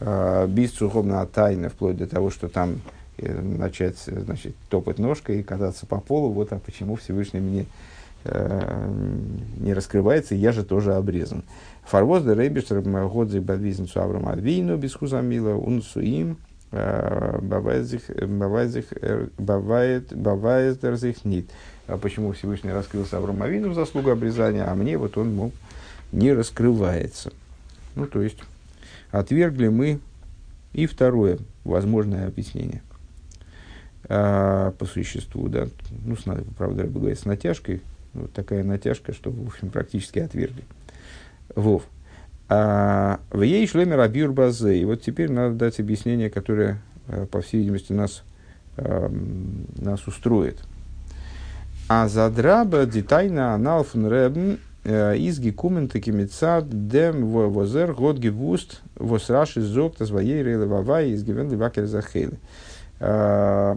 Э, 0.00 0.46
без 0.48 0.72
цуховно 0.72 1.24
тайны, 1.26 1.68
вплоть 1.68 1.96
до 1.96 2.06
того, 2.06 2.30
что 2.30 2.48
там 2.48 2.80
начать 3.18 3.96
значит, 3.96 4.54
топать 4.68 4.98
ножкой 4.98 5.40
и 5.40 5.42
кататься 5.42 5.86
по 5.86 6.00
полу, 6.00 6.32
вот 6.32 6.52
а 6.52 6.58
почему 6.58 6.96
Всевышний 6.96 7.40
мне 7.40 7.64
не 8.24 9.72
раскрывается, 9.72 10.34
я 10.34 10.52
же 10.52 10.64
тоже 10.64 10.94
обрезан. 10.94 11.44
Фарвоз 11.86 12.24
де 12.24 12.34
Рейбиштер 12.34 12.82
Годзи 12.82 13.38
Бадвизен 13.38 13.88
Авром 13.94 14.28
Авину, 14.28 14.76
без 14.76 14.94
Хузамила, 14.94 15.54
Унсуим, 15.54 16.36
бывает, 20.10 20.84
разыхнит. 20.84 21.50
А 21.86 21.96
почему 21.96 22.32
Всевышний 22.32 22.72
раскрылся 22.72 23.18
Авром 23.18 23.42
Авину 23.42 23.70
в 23.70 23.74
заслугу 23.74 24.10
обрезания, 24.10 24.70
а 24.70 24.74
мне 24.74 24.98
вот 24.98 25.16
он, 25.16 25.34
мол, 25.34 25.52
не 26.12 26.32
раскрывается. 26.32 27.32
Ну, 27.94 28.06
то 28.06 28.20
есть, 28.22 28.38
отвергли 29.10 29.68
мы 29.68 30.00
и 30.72 30.86
второе 30.86 31.38
возможное 31.64 32.26
объяснение. 32.26 32.82
А, 34.08 34.72
по 34.72 34.84
существу, 34.84 35.48
да, 35.48 35.68
ну, 36.04 36.16
с, 36.16 36.24
правда, 36.56 36.82
я 36.82 36.88
бы 36.88 37.00
говорить, 37.00 37.18
с 37.18 37.24
натяжкой, 37.24 37.82
вот 38.14 38.32
такая 38.32 38.62
натяжка, 38.62 39.12
что, 39.12 39.30
в 39.30 39.46
общем, 39.46 39.70
практически 39.70 40.18
отвергли. 40.18 40.64
Вов. 41.54 41.84
А, 42.48 43.20
в 43.30 43.42
ей 43.42 43.66
шлемер 43.66 44.00
абюр 44.00 44.32
базе. 44.32 44.78
И 44.78 44.84
вот 44.84 45.02
теперь 45.02 45.30
надо 45.30 45.54
дать 45.54 45.80
объяснение, 45.80 46.30
которое, 46.30 46.80
э, 47.08 47.26
по 47.26 47.40
всей 47.40 47.58
видимости, 47.58 47.92
нас, 47.92 48.22
эм, 48.76 49.66
нас 49.76 50.06
устроит. 50.06 50.58
А 51.88 52.08
задраба 52.08 52.86
детайна 52.86 53.54
аналфен 53.54 54.08
ребн 54.08 54.58
э, 54.84 55.16
из 55.16 55.40
гекумен 55.40 55.88
таки 55.88 56.12
мецад 56.12 56.88
дем 56.88 57.26
возер 57.26 57.92
год 57.94 58.18
гевуст 58.18 58.82
восраши 58.94 59.60
зог 59.60 59.96
тазвоей 59.96 60.42
рейлы 60.42 60.66
вавай 60.66 61.10
из 61.10 61.24
гивен 61.24 61.50
ливакер 61.50 61.86
захейлы. 61.86 62.38
Э, 63.00 63.76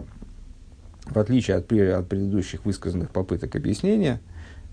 в 1.06 1.18
отличие 1.18 1.56
от, 1.56 1.72
от 1.72 2.08
предыдущих 2.08 2.64
высказанных 2.64 3.10
попыток 3.10 3.56
объяснения, 3.56 4.20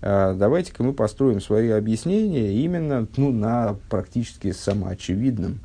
давайте-ка 0.00 0.82
мы 0.82 0.92
построим 0.92 1.40
свои 1.40 1.70
объяснения 1.70 2.52
именно 2.52 3.06
ну, 3.16 3.32
на 3.32 3.76
практически 3.90 4.52
самоочевидном, 4.52 5.60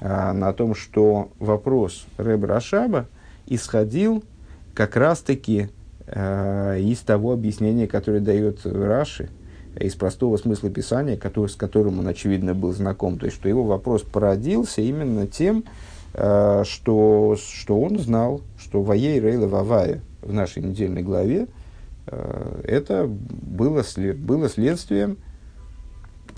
а, 0.00 0.32
на 0.32 0.52
том, 0.52 0.74
что 0.74 1.30
вопрос 1.38 2.06
Рэб 2.16 2.44
Рашаба 2.44 3.06
исходил 3.46 4.24
как 4.74 4.96
раз-таки 4.96 5.68
а, 6.06 6.76
из 6.76 7.00
того 7.00 7.32
объяснения, 7.32 7.86
которое 7.86 8.20
дает 8.20 8.64
Раши, 8.64 9.28
из 9.78 9.94
простого 9.94 10.36
смысла 10.36 10.68
Писания, 10.70 11.16
который, 11.16 11.48
с 11.48 11.54
которым 11.54 12.00
он, 12.00 12.08
очевидно, 12.08 12.54
был 12.54 12.72
знаком. 12.72 13.18
То 13.18 13.26
есть, 13.26 13.36
что 13.36 13.48
его 13.48 13.62
вопрос 13.62 14.02
породился 14.02 14.80
именно 14.80 15.28
тем, 15.28 15.62
что, 16.12 17.36
что 17.38 17.80
он 17.80 17.96
знал, 18.00 18.40
что 18.58 18.82
Ваей 18.82 19.20
Рейла 19.20 19.46
Вавая 19.46 20.00
в 20.22 20.32
нашей 20.32 20.64
недельной 20.64 21.02
главе– 21.02 21.46
это 22.06 23.06
было, 23.06 23.84
было 24.16 24.48
следствием, 24.48 25.18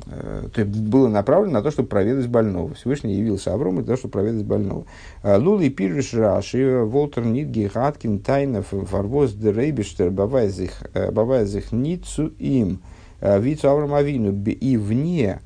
э, 0.07 0.49
то 0.53 0.61
есть 0.61 0.77
было 0.77 1.09
направлено 1.09 1.55
на 1.55 1.63
то, 1.63 1.71
чтобы 1.71 1.89
проведать 1.89 2.29
больного. 2.29 2.75
Всевышний 2.75 3.15
явился 3.15 3.53
Аврому 3.55 3.79
для 3.79 3.87
того, 3.87 3.97
чтобы 3.97 4.13
проведать 4.13 4.45
больного. 4.45 4.85
Э, 5.23 5.39
Лули 5.39 5.69
Пириш 5.69 6.15
Раши, 6.15 6.83
Волтер 6.85 7.25
Нидги, 7.25 7.71
Хаткин, 7.73 8.21
Тайнов, 8.21 8.69
Фарвоз, 8.69 9.33
Дерейбиштер, 9.33 10.11
Бавайзих, 10.11 11.73
Ницу 11.73 12.33
им, 12.39 12.81
Вицу 13.21 13.69
Авраам 13.71 13.95
Авину. 13.95 14.33
И 14.45 14.77
вне 14.77 15.41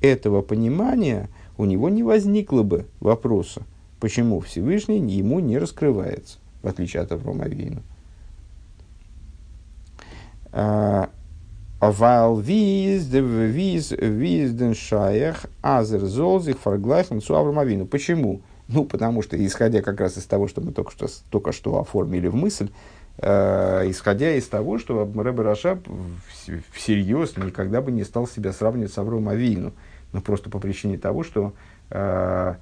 этого 0.00 0.42
понимания 0.42 1.28
у 1.56 1.64
него 1.64 1.88
не 1.88 2.02
возникло 2.02 2.62
бы 2.62 2.86
вопроса, 3.00 3.62
почему 4.00 4.40
Всевышний 4.40 4.98
ему 4.98 5.40
не 5.40 5.58
раскрывается, 5.58 6.38
в 6.62 6.68
отличие 6.68 7.02
от 7.02 7.12
Аврома 7.12 7.44
Авину. 7.44 7.82
Вал 10.52 12.38
виз, 12.38 13.06
виз, 13.06 13.90
виз 13.92 14.52
ден 14.52 14.74
шаях, 14.74 15.46
азер 15.62 16.00
золзих 16.00 16.58
фарглайхен 16.58 17.22
су 17.22 17.34
Авромавину. 17.34 17.86
Почему? 17.86 18.42
Ну, 18.68 18.84
потому 18.84 19.22
что, 19.22 19.42
исходя 19.44 19.80
как 19.80 19.98
раз 19.98 20.18
из 20.18 20.24
того, 20.24 20.46
что 20.46 20.60
мы 20.60 20.72
только 20.72 20.92
что, 20.92 21.06
только 21.30 21.52
что 21.52 21.80
оформили 21.80 22.28
в 22.28 22.34
мысль, 22.34 22.70
э, 23.18 23.90
исходя 23.90 24.34
из 24.34 24.46
того, 24.46 24.78
что 24.78 25.10
Рэбе 25.12 25.42
Рашаб 25.42 25.88
всерьез 26.72 27.36
никогда 27.38 27.80
бы 27.80 27.90
не 27.90 28.04
стал 28.04 28.28
себя 28.28 28.52
сравнивать 28.52 28.92
с 28.92 28.98
Авром 28.98 29.28
Авину. 29.30 29.72
Ну, 30.12 30.20
просто 30.20 30.50
по 30.50 30.58
причине 30.58 30.98
того, 30.98 31.24
что, 31.24 31.54
э, 31.90 32.54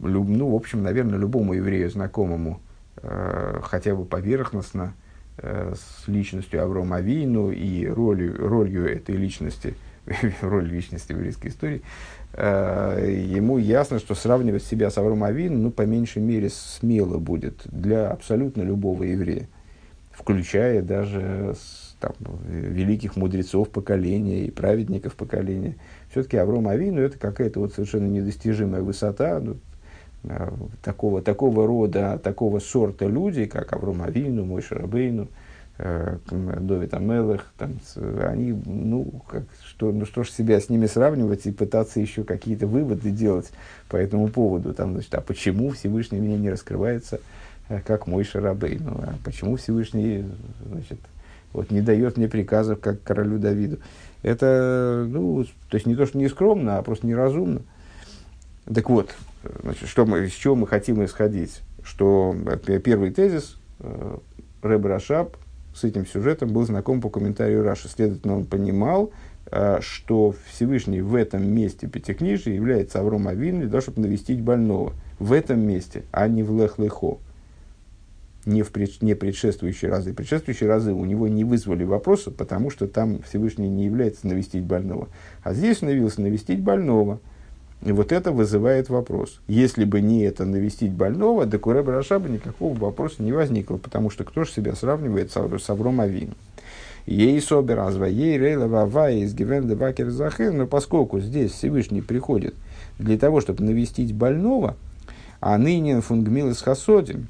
люб, 0.00 0.28
ну, 0.28 0.50
в 0.50 0.56
общем, 0.56 0.82
наверное, 0.82 1.18
любому 1.18 1.54
еврею 1.54 1.88
знакомому, 1.90 2.60
э, 2.96 3.60
хотя 3.62 3.94
бы 3.94 4.04
поверхностно, 4.04 4.82
э, 4.82 5.09
с 5.42 6.08
личностью 6.08 6.62
Аврома 6.62 6.96
Авину 6.96 7.50
и 7.50 7.86
ролью, 7.86 8.36
ролью 8.36 8.86
этой 8.86 9.16
личности, 9.16 9.74
роль 10.42 10.68
личности 10.68 11.12
в 11.12 11.16
еврейской 11.16 11.48
истории, 11.48 11.82
э, 12.34 13.24
ему 13.26 13.58
ясно, 13.58 13.98
что 13.98 14.14
сравнивать 14.14 14.64
себя 14.64 14.90
с 14.90 14.98
Аврома 14.98 15.28
Авину, 15.28 15.58
ну, 15.58 15.70
по 15.70 15.82
меньшей 15.82 16.22
мере, 16.22 16.50
смело 16.50 17.18
будет 17.18 17.62
для 17.66 18.10
абсолютно 18.10 18.62
любого 18.62 19.04
еврея, 19.04 19.48
включая 20.12 20.82
даже 20.82 21.54
там, 22.00 22.12
великих 22.46 23.16
мудрецов 23.16 23.70
поколения 23.70 24.44
и 24.44 24.50
праведников 24.50 25.14
поколения. 25.14 25.76
Все-таки 26.10 26.36
Авром 26.36 26.68
Авину 26.68 27.00
это 27.00 27.18
какая-то 27.18 27.60
вот 27.60 27.72
совершенно 27.72 28.06
недостижимая 28.06 28.82
высота, 28.82 29.38
ну, 29.40 29.56
Э, 29.56 29.69
такого, 30.82 31.22
такого 31.22 31.66
рода, 31.66 32.20
такого 32.22 32.58
сорта 32.58 33.06
люди, 33.06 33.46
как 33.46 33.72
Авром 33.72 34.02
Авину, 34.02 34.44
Мой 34.44 34.60
Шарабейну, 34.60 35.28
э, 35.78 36.18
Довид 36.30 36.92
Амелах, 36.92 37.52
там, 37.56 37.80
они, 38.22 38.52
ну, 38.66 39.22
как, 39.26 39.44
что, 39.64 39.92
ну, 39.92 40.04
что 40.04 40.22
ж 40.22 40.30
себя 40.30 40.60
с 40.60 40.68
ними 40.68 40.86
сравнивать 40.86 41.46
и 41.46 41.52
пытаться 41.52 42.00
еще 42.00 42.24
какие-то 42.24 42.66
выводы 42.66 43.10
делать 43.10 43.50
по 43.88 43.96
этому 43.96 44.28
поводу. 44.28 44.74
Там, 44.74 44.92
значит, 44.92 45.14
а 45.14 45.22
почему 45.22 45.70
Всевышний 45.70 46.20
мне 46.20 46.36
не 46.36 46.50
раскрывается, 46.50 47.20
э, 47.68 47.80
как 47.80 48.06
мой 48.06 48.24
Шарабейну? 48.24 49.00
А 49.02 49.14
почему 49.24 49.56
Всевышний, 49.56 50.26
значит, 50.70 50.98
вот 51.54 51.70
не 51.70 51.80
дает 51.80 52.18
мне 52.18 52.28
приказов, 52.28 52.80
как 52.80 53.02
королю 53.02 53.38
Давиду? 53.38 53.78
Это, 54.22 55.06
ну, 55.08 55.44
то 55.44 55.76
есть 55.76 55.86
не 55.86 55.96
то, 55.96 56.04
что 56.04 56.18
не 56.18 56.28
скромно, 56.28 56.76
а 56.76 56.82
просто 56.82 57.06
неразумно. 57.06 57.62
Так 58.72 58.88
вот, 58.88 59.10
Значит, 59.62 59.88
что 59.88 60.04
мы, 60.04 60.28
с 60.28 60.32
чего 60.32 60.54
мы 60.54 60.66
хотим 60.66 61.04
исходить? 61.04 61.60
Что 61.82 62.34
э, 62.46 62.78
первый 62.78 63.10
тезис 63.10 63.56
э, 63.78 64.18
Рэб 64.62 64.84
Рашаб 64.84 65.36
с 65.74 65.84
этим 65.84 66.06
сюжетом 66.06 66.52
был 66.52 66.64
знаком 66.64 67.00
по 67.00 67.08
комментарию 67.08 67.62
Раши. 67.62 67.88
Следовательно, 67.88 68.36
он 68.36 68.44
понимал, 68.44 69.12
э, 69.50 69.78
что 69.80 70.34
Всевышний 70.50 71.00
в 71.00 71.14
этом 71.14 71.48
месте 71.50 71.86
Пятикнижия 71.86 72.54
является 72.54 73.00
Авром 73.00 73.28
Авин 73.28 73.60
для 73.60 73.70
того, 73.70 73.80
чтобы 73.80 74.02
навестить 74.02 74.42
больного. 74.42 74.92
В 75.18 75.32
этом 75.32 75.60
месте, 75.60 76.04
а 76.12 76.28
не 76.28 76.42
в 76.42 76.52
Лех-Лехо. 76.52 77.18
Не 78.44 78.62
в 78.62 78.70
пред, 78.70 79.00
не 79.00 79.14
предшествующие 79.14 79.90
разы. 79.90 80.12
Предшествующие 80.12 80.68
разы 80.68 80.92
у 80.92 81.04
него 81.06 81.28
не 81.28 81.44
вызвали 81.44 81.84
вопроса, 81.84 82.30
потому 82.30 82.70
что 82.70 82.86
там 82.86 83.22
Всевышний 83.22 83.68
не 83.68 83.84
является 83.84 84.26
навестить 84.26 84.64
больного. 84.64 85.08
А 85.42 85.54
здесь 85.54 85.82
он 85.82 85.88
явился 85.88 86.20
навестить 86.20 86.60
больного– 86.60 87.20
и 87.82 87.92
вот 87.92 88.12
это 88.12 88.30
вызывает 88.30 88.90
вопрос. 88.90 89.40
Если 89.48 89.84
бы 89.84 90.00
не 90.00 90.22
это 90.22 90.44
навестить 90.44 90.92
больного, 90.92 91.46
до 91.46 91.58
Куре 91.58 91.82
Барашаба 91.82 92.28
никакого 92.28 92.76
вопроса 92.78 93.22
не 93.22 93.32
возникло, 93.32 93.78
потому 93.78 94.10
что 94.10 94.24
кто 94.24 94.44
же 94.44 94.52
себя 94.52 94.74
сравнивает 94.74 95.32
с 95.32 95.70
Авром 95.70 96.00
Авин? 96.00 96.34
Ей 97.06 97.40
собер 97.40 97.76
разва, 97.76 98.04
ей 98.04 98.38
рейла 98.38 98.66
вава 98.66 99.10
из 99.10 99.34
гивен 99.34 99.66
бакер 99.76 100.10
захер, 100.10 100.52
но 100.52 100.66
поскольку 100.66 101.20
здесь 101.20 101.52
Всевышний 101.52 102.02
приходит 102.02 102.54
для 102.98 103.16
того, 103.16 103.40
чтобы 103.40 103.64
навестить 103.64 104.14
больного, 104.14 104.76
а 105.40 105.56
ныне 105.56 106.02
фунгмил 106.02 106.50
из 106.50 106.60
хасодим, 106.60 107.28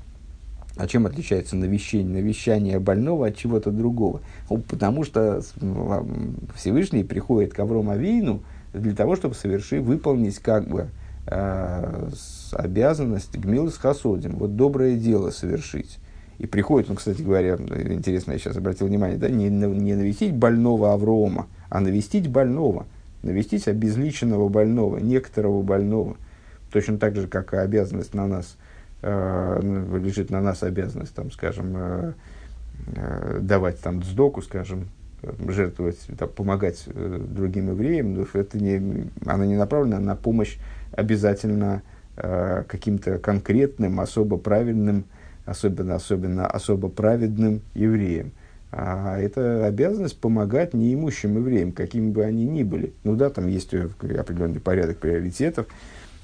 а 0.77 0.89
чем 0.89 1.07
отличается 1.07 1.55
навещание, 1.55 2.23
навещание 2.23 2.81
больного 2.81 3.29
от 3.29 3.37
чего-то 3.37 3.71
другого? 3.71 4.21
Потому 4.69 5.05
что 5.05 5.43
Всевышний 6.57 7.05
приходит 7.05 7.55
к 7.55 7.61
Аврому 7.61 7.93
Авину, 7.93 8.43
для 8.73 8.95
того, 8.95 9.17
чтобы 9.17 9.35
совершить, 9.35 9.83
выполнить 9.83 10.39
как 10.39 10.69
бы 10.69 10.89
э, 11.27 12.11
обязанность 12.53 13.37
гмилы 13.37 13.71
с 13.71 13.77
хасодим, 13.77 14.37
вот 14.37 14.57
доброе 14.57 14.97
дело 14.97 15.31
совершить. 15.31 15.99
И 16.39 16.47
приходит, 16.47 16.89
ну, 16.89 16.95
кстати 16.95 17.21
говоря, 17.21 17.57
интересно, 17.57 18.33
я 18.33 18.39
сейчас 18.39 18.57
обратил 18.57 18.87
внимание, 18.87 19.19
да, 19.19 19.29
не, 19.29 19.51
не 19.51 19.95
навестить 19.95 20.35
больного 20.35 20.95
Аврома, 20.95 21.49
а 21.69 21.81
навестить 21.81 22.29
больного, 22.29 22.87
навестить 23.23 23.69
обезличенного 23.69 24.49
больного, 24.49 24.97
некоторого 24.99 25.61
больного. 25.63 26.17
Точно 26.73 26.97
так 26.97 27.17
же, 27.17 27.29
как 27.29 27.53
и 27.53 27.59
обязанность 27.59 28.15
на 28.15 28.27
нас, 28.27 28.57
э, 29.03 29.61
лежит 30.03 30.31
на 30.31 30.41
нас 30.41 30.63
обязанность, 30.63 31.15
там, 31.15 31.31
скажем, 31.31 31.75
э, 31.77 32.13
э, 32.97 33.39
давать 33.43 33.81
там 33.81 34.03
сдоку, 34.03 34.41
скажем, 34.41 34.89
жертвовать, 35.49 35.99
там, 36.19 36.29
помогать 36.29 36.85
э, 36.87 37.21
другим 37.29 37.71
евреям, 37.71 38.15
но 38.15 38.27
это 38.33 38.59
не, 38.59 39.09
она 39.27 39.47
не 39.47 39.57
направлена 39.57 40.01
на 40.01 40.17
помощь 40.17 40.57
обязательно 40.93 41.83
э, 42.17 42.65
каким-то 42.67 43.19
конкретным, 43.19 44.01
особо 44.01 44.39
правильным, 44.39 45.05
особенно, 45.45 45.97
особенно 45.97 46.47
особо 46.47 46.89
праведным 46.89 47.61
евреям. 47.75 48.33
А 48.73 49.19
это 49.19 49.67
обязанность 49.67 50.19
помогать 50.21 50.75
неимущим 50.75 51.37
евреям, 51.37 51.73
какими 51.73 52.11
бы 52.11 52.25
они 52.25 52.45
ни 52.45 52.63
были. 52.63 52.93
Ну 53.03 53.17
да, 53.17 53.29
там 53.31 53.49
есть 53.49 53.75
определенный 53.75 54.61
порядок 54.61 54.99
приоритетов, 54.99 55.67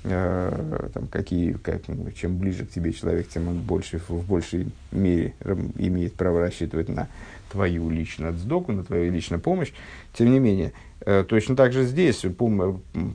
э, 0.04 0.88
там, 0.94 1.08
какие, 1.08 1.52
как, 1.54 1.82
чем 2.14 2.38
ближе 2.38 2.64
к 2.64 2.70
тебе 2.70 2.92
человек, 2.92 3.28
тем 3.28 3.48
он 3.48 3.60
больше, 3.60 4.00
в 4.08 4.26
большей 4.26 4.68
мере 4.92 5.34
имеет 5.76 6.14
право 6.14 6.40
рассчитывать 6.40 6.88
на 6.88 7.08
твою 7.50 7.90
личную 7.90 8.30
отсдоку, 8.30 8.72
на 8.72 8.84
твою 8.84 9.12
личную 9.12 9.40
помощь. 9.40 9.72
Тем 10.12 10.30
не 10.30 10.38
менее, 10.38 10.72
э, 11.00 11.24
точно 11.28 11.56
так 11.56 11.72
же 11.72 11.84
здесь 11.84 12.24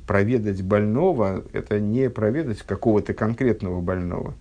проведать 0.08 0.62
больного– 0.64 1.44
это 1.54 1.80
не 1.80 2.10
проведать 2.10 2.62
какого-то 2.62 3.14
конкретного 3.14 3.82
больного. 3.82 4.34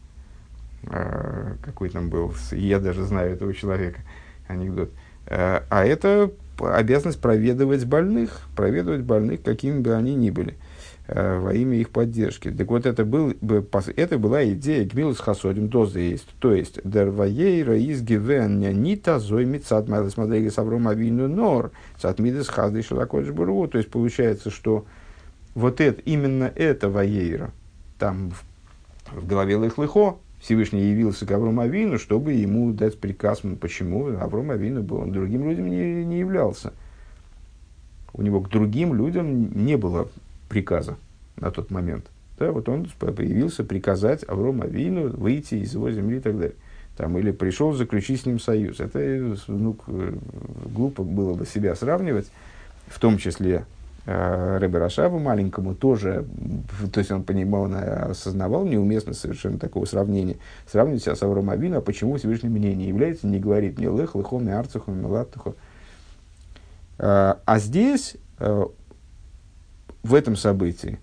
Э, 0.85 1.55
какой 1.63 1.91
там 1.91 2.09
был, 2.09 2.35
я 2.53 2.79
даже 2.79 3.05
знаю 3.05 3.33
этого 3.33 3.53
человека, 3.55 4.01
анекдот. 4.49 4.91
Э, 5.27 5.63
а 5.69 5.85
это 5.85 6.31
обязанность 6.59 7.21
проведывать 7.21 7.85
больных, 7.85 8.43
проведывать 8.57 9.03
больных, 9.03 9.43
какими 9.43 9.81
бы 9.81 9.95
они 9.95 10.15
ни 10.15 10.31
были. 10.31 10.57
Э, 11.13 11.41
во 11.41 11.53
имя 11.53 11.77
их 11.77 11.91
поддержки. 11.91 12.53
Так 12.53 12.69
вот, 12.69 12.87
это, 12.87 13.05
был, 13.05 13.35
это 13.97 14.17
была 14.17 14.49
идея 14.51 14.85
Гмилус 14.85 15.19
Хасодим 15.19 15.69
есть, 15.97 16.29
То 16.39 16.55
есть, 16.55 16.79
Дерваейра 16.85 17.77
из 17.77 18.01
Гивен 18.01 18.61
Нита 18.81 19.19
Зой 19.19 19.45
Мицат 19.45 19.89
Майлас 19.89 20.17
Мадрейгас 20.17 20.59
Авром 20.59 20.87
Авину 20.87 21.27
Нор 21.27 21.73
Цатмидес 21.99 22.49
Хаздый 22.49 22.85
Шалакодж 22.85 23.33
Буру. 23.33 23.67
То 23.67 23.79
есть, 23.79 23.91
получается, 23.91 24.51
что 24.51 24.85
вот 25.57 25.81
это, 25.81 26.01
именно 26.03 26.45
это 26.55 26.89
Ваейра, 26.89 27.51
там 27.99 28.31
в, 28.31 29.21
в 29.21 29.27
голове 29.27 29.57
Лыхлыхо, 29.57 30.17
Всевышний 30.41 30.91
явился 30.91 31.27
к 31.27 31.33
Аврому 31.33 31.63
Авину, 31.63 31.99
чтобы 31.99 32.35
ему 32.35 32.73
дать 32.73 33.01
приказ. 33.01 33.41
Почему? 33.61 34.17
Авром 34.17 34.53
Авину 34.53 34.85
был, 34.85 34.99
он 34.99 35.11
другим 35.11 35.51
людям 35.51 35.71
не, 35.71 36.05
не 36.05 36.21
являлся. 36.21 36.73
У 38.13 38.23
него 38.23 38.41
к 38.41 38.49
другим 38.49 38.95
людям 38.95 39.51
не 39.65 39.77
было 39.77 40.09
приказа 40.51 40.97
на 41.37 41.51
тот 41.51 41.71
момент. 41.71 42.07
Да, 42.39 42.53
вот 42.53 42.69
он 42.69 42.87
появился 42.99 43.65
приказать 43.65 44.25
Аврому 44.29 44.65
Авину 44.65 45.09
выйти 45.09 45.55
из 45.55 45.73
его 45.73 45.91
земли 45.91 46.19
и 46.19 46.21
так 46.21 46.37
далее. 46.39 46.57
Там, 46.97 47.17
или 47.17 47.31
пришел 47.31 47.73
заключить 47.73 48.23
с 48.23 48.27
ним 48.27 48.39
союз. 48.39 48.81
Это 48.81 48.99
ну, 49.47 49.77
глупо 50.75 51.03
было 51.03 51.35
бы 51.35 51.47
себя 51.47 51.75
сравнивать, 51.75 52.31
в 52.89 52.99
том 52.99 53.17
числе 53.17 53.65
э, 54.05 54.59
Рэбе 54.59 54.79
Рашабу 54.79 55.19
маленькому 55.19 55.75
тоже, 55.75 56.27
то 56.93 56.99
есть 56.99 57.11
он 57.11 57.23
понимал, 57.23 57.63
он 57.63 57.75
осознавал 57.75 58.67
неуместно 58.67 59.15
совершенно 59.15 59.59
такого 59.59 59.85
сравнения. 59.85 60.37
Сравнивать 60.67 61.03
себя 61.03 61.15
с 61.15 61.23
Авром 61.23 61.49
Авину, 61.51 61.79
а 61.79 61.81
почему 61.81 62.17
Всевышний 62.17 62.49
мне 62.49 62.75
не 62.75 62.89
является, 62.89 63.27
не 63.27 63.39
говорит 63.39 63.79
мне 63.79 63.89
лех, 63.89 64.15
лехом, 64.15 64.49
и 64.49 64.53
арцухом, 64.53 65.07
и. 65.07 65.55
Э, 66.99 67.35
а 67.45 67.59
здесь 67.59 68.17
э, 68.41 68.65
в 70.03 70.15
этом 70.15 70.37
событии 70.37 70.99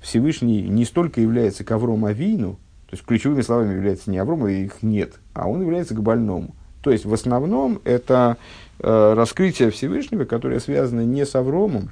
Всевышний 0.00 0.62
не 0.62 0.84
столько 0.84 1.20
является 1.20 1.64
ковром 1.64 2.04
Авину, 2.04 2.58
то 2.86 2.96
есть 2.96 3.04
ключевыми 3.04 3.40
словами 3.40 3.74
является 3.74 4.10
не 4.10 4.18
Авром, 4.18 4.44
а 4.44 4.50
их 4.50 4.82
нет, 4.82 5.14
а 5.32 5.48
он 5.48 5.62
является 5.62 5.94
к 5.94 6.02
больному. 6.02 6.54
То 6.82 6.90
есть 6.90 7.06
в 7.06 7.14
основном 7.14 7.80
это 7.84 8.36
э, 8.78 9.14
раскрытие 9.14 9.70
Всевышнего, 9.70 10.26
которое 10.26 10.60
связано 10.60 11.00
не 11.00 11.24
с 11.24 11.34
Авромом, 11.34 11.90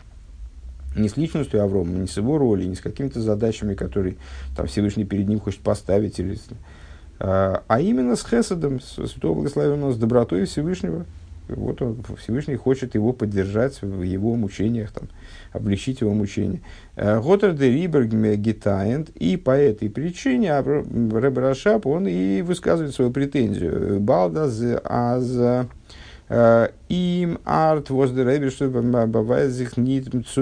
не 0.95 1.09
с 1.09 1.17
личностью 1.17 1.63
Аврома, 1.63 1.93
не 1.93 2.07
с 2.07 2.17
его 2.19 2.37
ролью, 2.37 2.69
не 2.69 2.75
с 2.75 2.81
какими-то 2.81 3.21
задачами, 3.23 3.75
которые 3.75 4.17
там, 4.55 4.67
Всевышний 4.67 5.05
перед 5.05 5.27
ним 5.27 5.41
хочет 5.41 5.61
поставить, 5.61 6.19
или, 6.19 6.39
а, 7.19 7.63
а 7.67 7.81
именно 7.81 8.15
с 8.15 8.25
Хесадом, 8.25 8.81
с 8.81 9.07
Святого 9.07 9.37
Благословенного, 9.37 9.93
с 9.93 9.97
добротой 9.97 10.45
Всевышнего. 10.45 11.07
Вот 11.57 11.83
он, 11.83 12.03
Всевышний 12.19 12.57
хочет 12.57 12.95
его 12.95 13.13
поддержать 13.13 13.83
в 13.83 14.03
его 14.03 14.35
мучениях, 14.35 14.93
там, 14.93 15.09
облегчить 15.53 16.01
его 16.01 16.13
мучения. 16.13 16.61
Готер 16.97 17.53
де 17.55 17.71
Риберг 17.71 18.13
Гитаент, 18.37 19.11
и 19.11 19.37
по 19.37 19.51
этой 19.51 19.91
причине 19.91 20.59
Рэб 20.59 21.39
Рашап, 21.39 21.87
он 21.87 22.07
и 22.07 22.43
высказывает 22.43 22.95
свою 22.95 23.11
претензию. 23.11 24.01
Балдаз 24.01 24.63
аз 24.85 25.67
им 26.89 27.39
арт 27.45 27.91
бывает 29.07 29.53
их 29.61 29.77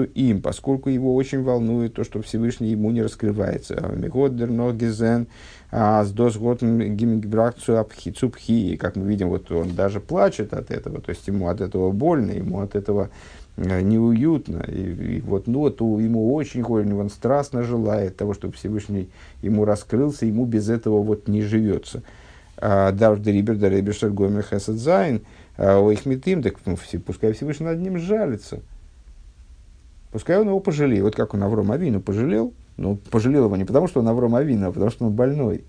им, 0.03 0.41
поскольку 0.41 0.89
его 0.89 1.15
очень 1.15 1.43
волнует 1.43 1.95
то, 1.95 2.03
что 2.03 2.21
Всевышний 2.21 2.69
ему 2.69 2.91
не 2.91 3.01
раскрывается. 3.01 3.91
Мегодер 3.95 4.49
ногизен 4.49 5.27
а 5.73 6.03
с 6.03 6.11
досготом 6.11 6.79
гимгибракцию 6.97 7.79
апхицупхи, 7.79 8.75
как 8.75 8.97
мы 8.97 9.07
видим, 9.07 9.29
вот 9.29 9.49
он 9.51 9.73
даже 9.73 10.01
плачет 10.01 10.53
от 10.53 10.69
этого, 10.69 10.99
то 10.99 11.11
есть 11.11 11.25
ему 11.27 11.47
от 11.47 11.61
этого 11.61 11.91
больно, 11.91 12.31
ему 12.31 12.59
от 12.59 12.75
этого 12.75 13.09
Э, 13.57 13.81
неуютно. 13.81 14.63
И, 14.67 15.17
и 15.17 15.21
вот, 15.21 15.47
ну, 15.47 15.59
вот 15.59 15.81
ему 15.81 16.33
очень 16.33 16.63
хочется, 16.63 16.95
он 16.95 17.09
страстно 17.09 17.63
желает 17.63 18.17
того, 18.17 18.33
чтобы 18.33 18.53
Всевышний 18.53 19.09
ему 19.41 19.65
раскрылся, 19.65 20.25
ему 20.25 20.45
без 20.45 20.69
этого 20.69 21.01
вот 21.01 21.27
не 21.27 21.41
живется. 21.41 22.01
А 22.57 22.91
Давж 22.91 23.21
Рибер, 23.31 23.55
да 23.55 23.69
Рибер 23.69 23.93
Шаргомер 23.93 24.43
Хесед 24.43 24.77
Зайн, 24.77 25.21
у 25.57 25.91
их 25.91 26.05
метим, 26.05 26.41
так 26.41 26.55
ну, 26.65 26.77
пускай 27.05 27.33
Всевышний 27.33 27.65
над 27.65 27.79
ним 27.79 27.97
жалится. 27.99 28.59
Пускай 30.11 30.39
он 30.39 30.47
его 30.47 30.59
пожалеет. 30.59 31.03
Вот 31.03 31.15
как 31.15 31.33
он 31.33 31.43
Авром 31.43 31.71
Авину 31.71 32.01
пожалел, 32.01 32.53
ну, 32.77 32.97
пожалел 32.97 33.45
его 33.45 33.55
не 33.55 33.65
потому, 33.65 33.87
что 33.87 34.01
он 34.01 34.07
Авром 34.07 34.35
Авину, 34.35 34.69
а 34.69 34.71
потому, 34.71 34.91
что 34.91 35.05
он 35.05 35.13
больной. 35.13 35.63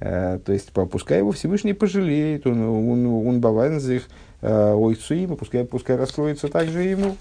А, 0.00 0.38
то 0.38 0.52
есть, 0.52 0.72
пускай 0.72 1.18
его 1.18 1.32
Всевышний 1.32 1.72
пожалеет, 1.72 2.46
он, 2.46 2.60
он, 2.62 3.06
он, 3.06 3.28
он 3.28 3.40
бывает 3.40 3.82
их 3.82 4.08
ойцуима, 4.42 5.36
пускай, 5.36 5.64
пускай 5.64 5.96
раскроется 5.96 6.48
также 6.48 6.82
ему. 6.82 7.16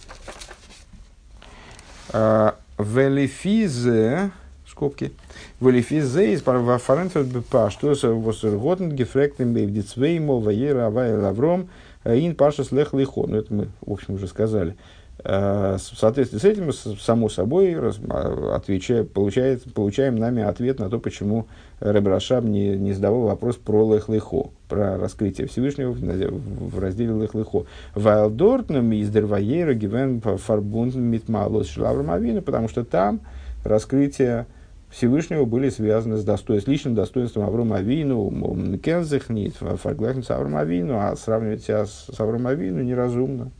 Велифизе, 2.77 4.31
скобки, 4.67 5.11
велифизе 5.59 6.33
из 6.33 6.41
фаренферд 6.41 7.27
бпа, 7.27 7.69
что 7.69 7.93
с 7.93 8.03
восерготен 8.07 8.91
гефректным 8.91 9.53
бейвдицвеймо 9.53 10.39
ваера 10.39 10.87
авай 10.87 11.15
лавром 11.15 11.61
э, 11.61 11.67
ин 12.05 12.35
паша 12.35 12.63
слех 12.63 12.93
лихо. 12.93 13.25
Ну, 13.27 13.37
это 13.37 13.53
мы, 13.53 13.67
в 13.81 13.91
общем, 13.91 14.15
уже 14.15 14.27
сказали. 14.27 14.75
В 15.23 15.77
соответствии 15.77 16.39
с 16.39 16.43
этим, 16.43 16.73
само 16.73 17.29
собой, 17.29 17.75
а, 17.75 18.55
отвечая, 18.55 19.03
получает, 19.03 19.71
получаем 19.71 20.15
нами 20.15 20.41
ответ 20.41 20.79
на 20.79 20.89
то, 20.89 20.97
почему 20.97 21.45
Ребрашаб 21.79 22.43
не, 22.43 22.69
не 22.69 22.93
задавал 22.93 23.23
вопрос 23.23 23.57
про 23.57 23.93
Лехлехо, 23.93 24.49
про 24.67 24.97
раскрытие 24.97 25.45
Всевышнего 25.47 25.91
в 25.91 26.79
разделе 26.79 27.13
Лехлехо. 27.13 27.65
Вайлдортном 27.93 28.91
из 28.93 29.11
Дерваера 29.11 29.75
гивен 29.75 30.21
фарбунд 30.21 30.95
митмалос 30.95 31.69
шлаврамавина, 31.69 32.41
потому 32.41 32.67
что 32.67 32.83
там 32.83 33.19
раскрытие 33.63 34.47
Всевышнего 34.91 35.45
были 35.45 35.69
связаны 35.69 36.17
с, 36.17 36.23
достоинством, 36.23 36.73
с 36.73 36.75
личным 36.75 36.95
достоинством 36.95 37.43
Аврома 37.43 37.77
Авину, 37.77 38.77
Кензехнит, 38.77 39.55
Фарглахн 39.55 40.21
с 40.21 40.31
Аврома 40.31 40.61
Авину, 40.61 40.99
а 40.99 41.15
сравнивать 41.15 41.63
себя 41.63 41.85
с, 41.85 42.07
с 42.13 42.19
Аврома 42.19 42.51
Авину 42.51 42.83
неразумно. 42.83 43.51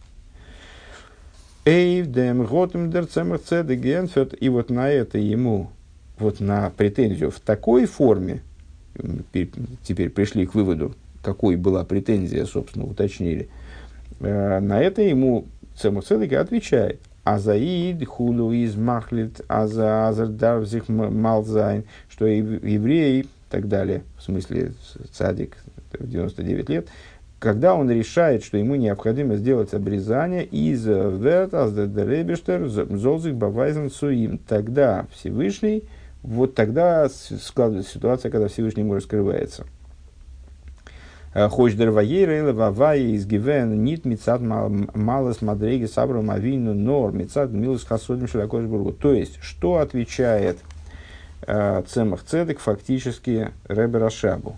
Эйв 1.64 2.08
дем 2.08 2.44
готем 2.44 2.92
дер 2.92 3.06
цедек 3.06 4.36
И 4.42 4.50
вот 4.50 4.70
на 4.70 4.90
это 4.90 5.20
ему, 5.20 5.70
вот 6.18 6.42
на 6.42 6.70
претензию 6.72 7.32
в 7.32 7.40
такой 7.40 7.86
форме, 7.86 8.42
теперь 9.84 10.10
пришли 10.10 10.46
к 10.46 10.54
выводу, 10.54 10.96
какой 11.24 11.56
была 11.56 11.86
претензия, 11.86 12.46
собственно, 12.46 12.86
уточнили. 12.86 13.48
Э, 14.20 14.60
на 14.60 14.82
это 14.82 15.02
ему 15.02 15.46
цемах 15.78 16.04
цедек 16.04 16.34
отвечает. 16.34 17.00
Азаид 17.24 18.08
хулу 18.08 18.52
из 18.52 18.76
махлит 18.76 19.42
аза 19.48 20.08
азардарвзих 20.08 20.90
малзайн, 20.90 21.84
что 22.10 22.26
евреи 22.26 23.22
и 23.22 23.28
так 23.50 23.68
далее, 23.68 24.04
в 24.18 24.24
смысле 24.24 24.74
цадик, 25.12 25.58
99 26.00 26.70
лет, 26.70 26.88
когда 27.38 27.76
он 27.76 27.90
решает, 27.92 28.44
что 28.44 28.58
ему 28.58 28.76
необходимо 28.76 29.36
сделать 29.36 29.74
обрезание 29.74 30.46
из 30.46 30.86
вертас 30.86 31.74
деребештер 31.74 32.68
золзик 32.68 33.34
бавайзен 33.34 33.90
суим, 33.90 34.38
тогда 34.38 35.08
Всевышний, 35.12 35.84
вот 36.22 36.54
тогда 36.54 37.10
складывается 37.10 37.94
ситуация, 37.94 38.32
когда 38.32 38.48
Всевышний 38.48 38.84
ему 38.84 38.94
раскрывается. 38.94 39.66
Хоч 41.34 41.76
дерваейра 41.76 42.52
вавай 42.52 43.04
из 43.04 43.26
гивен 43.26 43.84
нит 43.84 44.04
мицат 44.04 44.42
малас 44.42 45.42
мадреги 45.42 45.88
сабру 45.88 46.22
мавину 46.22 46.74
нор 46.74 47.14
мицат 47.14 47.52
милус 47.52 47.86
хасодим 47.86 48.28
шелякошбургу. 48.28 48.92
То 48.92 49.14
есть, 49.14 49.40
что 49.42 49.78
отвечает 49.78 50.58
э, 51.48 51.84
Цемах 51.88 52.24
Цедек 52.24 52.60
фактически 52.60 53.52
Ребера 53.70 54.10
Шабу? 54.10 54.58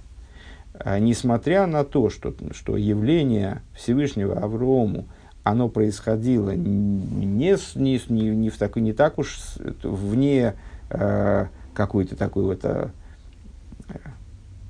А, 0.74 0.98
несмотря 0.98 1.68
на 1.68 1.84
то, 1.84 2.10
что, 2.10 2.34
что 2.54 2.76
явление 2.76 3.62
Всевышнего 3.76 4.40
Аврому, 4.40 5.06
оно 5.44 5.70
происходило 5.70 6.56
не, 6.56 7.56
не, 7.76 8.36
не, 8.36 8.50
в 8.50 8.58
такой, 8.58 8.82
не 8.82 8.94
так 8.94 9.20
уж 9.20 9.38
вне 9.84 10.56
э, 10.90 11.46
какой-то 11.76 12.16
такой 12.16 12.44
вот... 12.46 12.66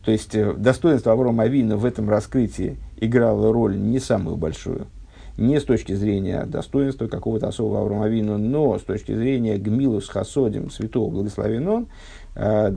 Э, 0.04 0.06
то 0.06 0.12
есть 0.12 0.36
э, 0.36 0.54
достоинство 0.54 1.14
Аврома 1.14 1.44
Авина 1.44 1.78
в 1.78 1.86
этом 1.86 2.10
раскрытии 2.10 2.78
играло 2.98 3.54
роль 3.54 3.78
не 3.78 4.00
самую 4.00 4.38
большую. 4.38 4.88
Не 5.36 5.60
с 5.60 5.64
точки 5.64 5.94
зрения 5.94 6.46
достоинства 6.46 7.08
какого-то 7.08 7.48
особого 7.48 7.80
Аврома 7.82 8.06
Авина, 8.06 8.38
но 8.38 8.78
с 8.78 8.84
точки 8.84 9.16
зрения 9.16 9.58
Гмилус 9.58 10.08
Хасодим, 10.08 10.70
святого 10.70 11.10
благословен 11.10 11.68
он, 11.68 11.88
wert 12.36 12.76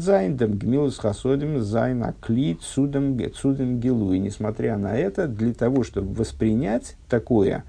sein, 0.00 0.36
dem 0.36 0.54
гмилус 0.58 0.98
хасодим 0.98 1.60
зайн 1.60 2.02
аклит 2.02 2.60
судом, 2.62 3.16
судом 3.34 3.78
гилу. 3.78 4.12
И 4.12 4.18
несмотря 4.18 4.76
на 4.76 4.96
это, 4.96 5.28
для 5.28 5.54
того, 5.54 5.84
чтобы 5.84 6.12
воспринять 6.12 6.96
такое 7.08 7.62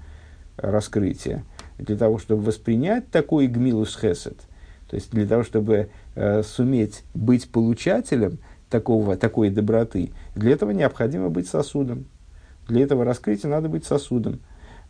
раскрытие, 0.56 1.44
для 1.78 1.96
того, 1.96 2.18
чтобы 2.18 2.42
воспринять 2.42 3.08
такой 3.10 3.46
гмилус 3.46 3.96
хесед, 3.96 4.36
то 4.88 4.96
есть 4.96 5.10
для 5.10 5.26
того, 5.26 5.42
чтобы 5.42 5.74
э, 5.74 5.88
суметь 6.42 7.04
быть 7.14 7.50
получателем 7.50 8.38
такого, 8.70 9.16
такой 9.16 9.50
доброты, 9.50 10.10
для 10.34 10.52
этого 10.52 10.70
необходимо 10.70 11.28
быть 11.30 11.48
сосудом. 11.48 12.06
Для 12.68 12.82
этого 12.82 13.04
раскрытия 13.04 13.50
надо 13.50 13.68
быть 13.68 13.84
сосудом. 13.84 14.40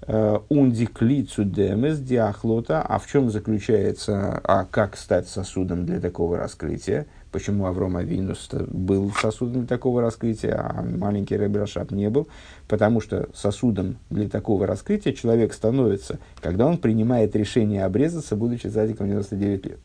Ундиклицу 0.07 1.45
демес 1.45 1.99
диахлота. 1.99 2.83
А 2.83 2.99
в 2.99 3.07
чем 3.07 3.31
заключается, 3.31 4.41
а 4.45 4.65
как 4.65 4.97
стать 4.97 5.29
сосудом 5.29 5.87
для 5.87 5.99
такого 6.01 6.37
раскрытия? 6.37 7.07
Почему 7.33 7.67
Авром 7.67 7.97
Авинус 7.97 8.49
был 8.53 9.11
сосудом 9.13 9.61
для 9.61 9.67
такого 9.67 10.03
раскрытия, 10.03 10.55
а 10.57 10.83
маленький 10.83 11.37
Ребрашап 11.37 11.91
не 11.91 12.11
был? 12.11 12.29
Потому 12.69 13.01
что 13.01 13.29
сосудом 13.35 13.97
для 14.09 14.29
такого 14.29 14.67
раскрытия 14.67 15.13
человек 15.15 15.53
становится, 15.53 16.19
когда 16.41 16.67
он 16.67 16.79
принимает 16.79 17.35
решение 17.35 17.85
обрезаться, 17.85 18.37
будучи 18.37 18.69
задиком 18.69 19.09
99 19.09 19.67
лет. 19.67 19.79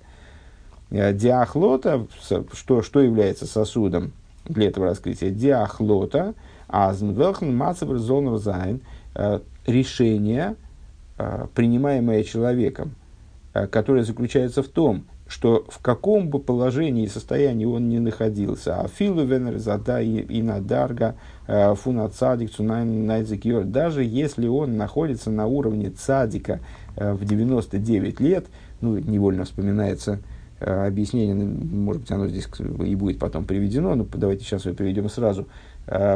Э, 0.92 1.14
диахлота, 1.14 2.08
что, 2.54 2.82
что 2.82 3.00
является 3.02 3.46
сосудом 3.46 4.12
для 4.46 4.68
этого 4.68 4.88
раскрытия? 4.88 5.30
Диахлота, 5.30 6.34
азнвелхн 6.68 7.56
мацабр 7.56 7.98
зонер 7.98 8.38
зайн– 8.38 8.82
Э, 9.16 9.40
решение, 9.66 10.56
э, 11.18 11.48
принимаемое 11.54 12.24
человеком, 12.24 12.96
которое 13.52 14.04
заключается 14.04 14.64
в 14.64 14.68
том, 14.68 15.04
что 15.28 15.66
в 15.68 15.80
каком 15.80 16.30
бы 16.30 16.40
положении 16.40 17.04
и 17.04 17.08
состоянии 17.08 17.66
он 17.66 17.90
ни 17.90 17.98
находился, 18.00 18.80
а 18.80 18.88
филу 18.88 19.26
венер 19.26 19.58
зада 19.58 20.02
и 20.02 20.42
надарга 20.42 21.16
фуна 21.76 22.10
цадик 22.10 22.52
цунайн 22.52 23.08
даже 23.72 24.04
если 24.04 24.48
он 24.48 24.78
находится 24.78 25.30
на 25.30 25.46
уровне 25.46 25.90
цадика 25.90 26.62
в 26.96 27.26
99 27.26 28.20
лет, 28.20 28.46
ну, 28.82 28.98
невольно 28.98 29.46
вспоминается 29.46 30.20
объяснение, 30.60 31.36
может 31.36 32.02
быть, 32.02 32.12
оно 32.12 32.28
здесь 32.28 32.48
и 32.86 32.96
будет 32.96 33.20
потом 33.20 33.46
приведено, 33.46 33.96
но 33.96 34.06
давайте 34.14 34.44
сейчас 34.44 34.66
его 34.66 34.76
приведем 34.76 35.10
сразу. 35.10 35.48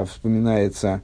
Вспоминается 0.06 1.02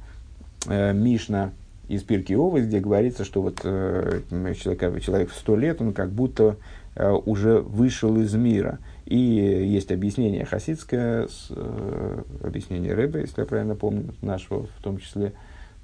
Мишна 0.67 1.51
из 1.89 2.03
Пирки 2.03 2.33
Овы, 2.33 2.61
где 2.61 2.79
говорится, 2.79 3.25
что 3.25 3.41
вот 3.41 3.61
э, 3.63 4.21
человек, 4.29 5.03
человек 5.03 5.31
в 5.31 5.35
сто 5.35 5.57
лет, 5.57 5.81
он 5.81 5.91
как 5.91 6.11
будто 6.11 6.55
э, 6.95 7.09
уже 7.11 7.59
вышел 7.59 8.15
из 8.17 8.33
мира. 8.35 8.77
И 9.05 9.17
есть 9.17 9.91
объяснение 9.91 10.45
хасидское, 10.45 11.27
э, 11.49 12.21
объяснение 12.43 12.93
Рэба, 12.93 13.19
если 13.19 13.41
я 13.41 13.47
правильно 13.47 13.75
помню, 13.75 14.13
нашего 14.21 14.67
в 14.67 14.83
том 14.83 14.99
числе, 14.99 15.33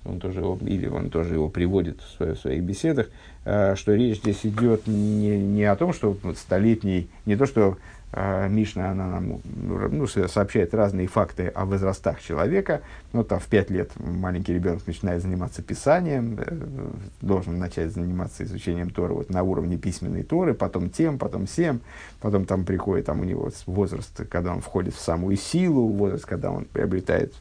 он 0.05 0.19
тоже 0.19 0.39
его, 0.39 0.57
или 0.61 0.87
он 0.87 1.09
тоже 1.09 1.33
его 1.33 1.49
приводит 1.49 2.01
в, 2.01 2.17
своих, 2.17 2.37
в 2.37 2.41
своих 2.41 2.63
беседах, 2.63 3.07
э, 3.43 3.75
что 3.75 3.93
речь 3.93 4.19
здесь 4.19 4.45
идет 4.45 4.87
не, 4.87 5.37
не 5.39 5.63
о 5.63 5.75
том, 5.75 5.93
что 5.93 6.15
столетний, 6.35 7.09
не 7.25 7.35
то, 7.35 7.45
что 7.45 7.77
э, 8.11 8.47
Мишна, 8.47 8.91
она 8.91 9.07
нам 9.07 9.41
ну, 9.43 10.05
сообщает 10.07 10.73
разные 10.75 11.07
факты 11.07 11.47
о 11.47 11.65
возрастах 11.65 12.21
человека. 12.21 12.81
Ну, 13.13 13.23
там 13.23 13.39
в 13.39 13.45
пять 13.47 13.71
лет 13.71 13.91
маленький 13.99 14.53
ребенок 14.53 14.85
начинает 14.85 15.23
заниматься 15.23 15.63
писанием, 15.63 16.37
э, 16.39 16.89
должен 17.21 17.57
начать 17.57 17.91
заниматься 17.91 18.43
изучением 18.43 18.91
Тора 18.91 19.13
вот, 19.13 19.31
на 19.31 19.41
уровне 19.41 19.77
письменной 19.77 20.21
Торы, 20.21 20.53
потом 20.53 20.91
тем, 20.91 21.17
потом 21.17 21.47
всем, 21.47 21.81
потом 22.21 22.45
там 22.45 22.63
приходит 22.63 23.07
там, 23.07 23.21
у 23.21 23.23
него 23.23 23.49
возраст, 23.65 24.27
когда 24.29 24.53
он 24.53 24.61
входит 24.61 24.93
в 24.93 25.01
самую 25.01 25.35
силу, 25.35 25.87
возраст, 25.87 26.25
когда 26.25 26.51
он 26.51 26.65
приобретает 26.65 27.33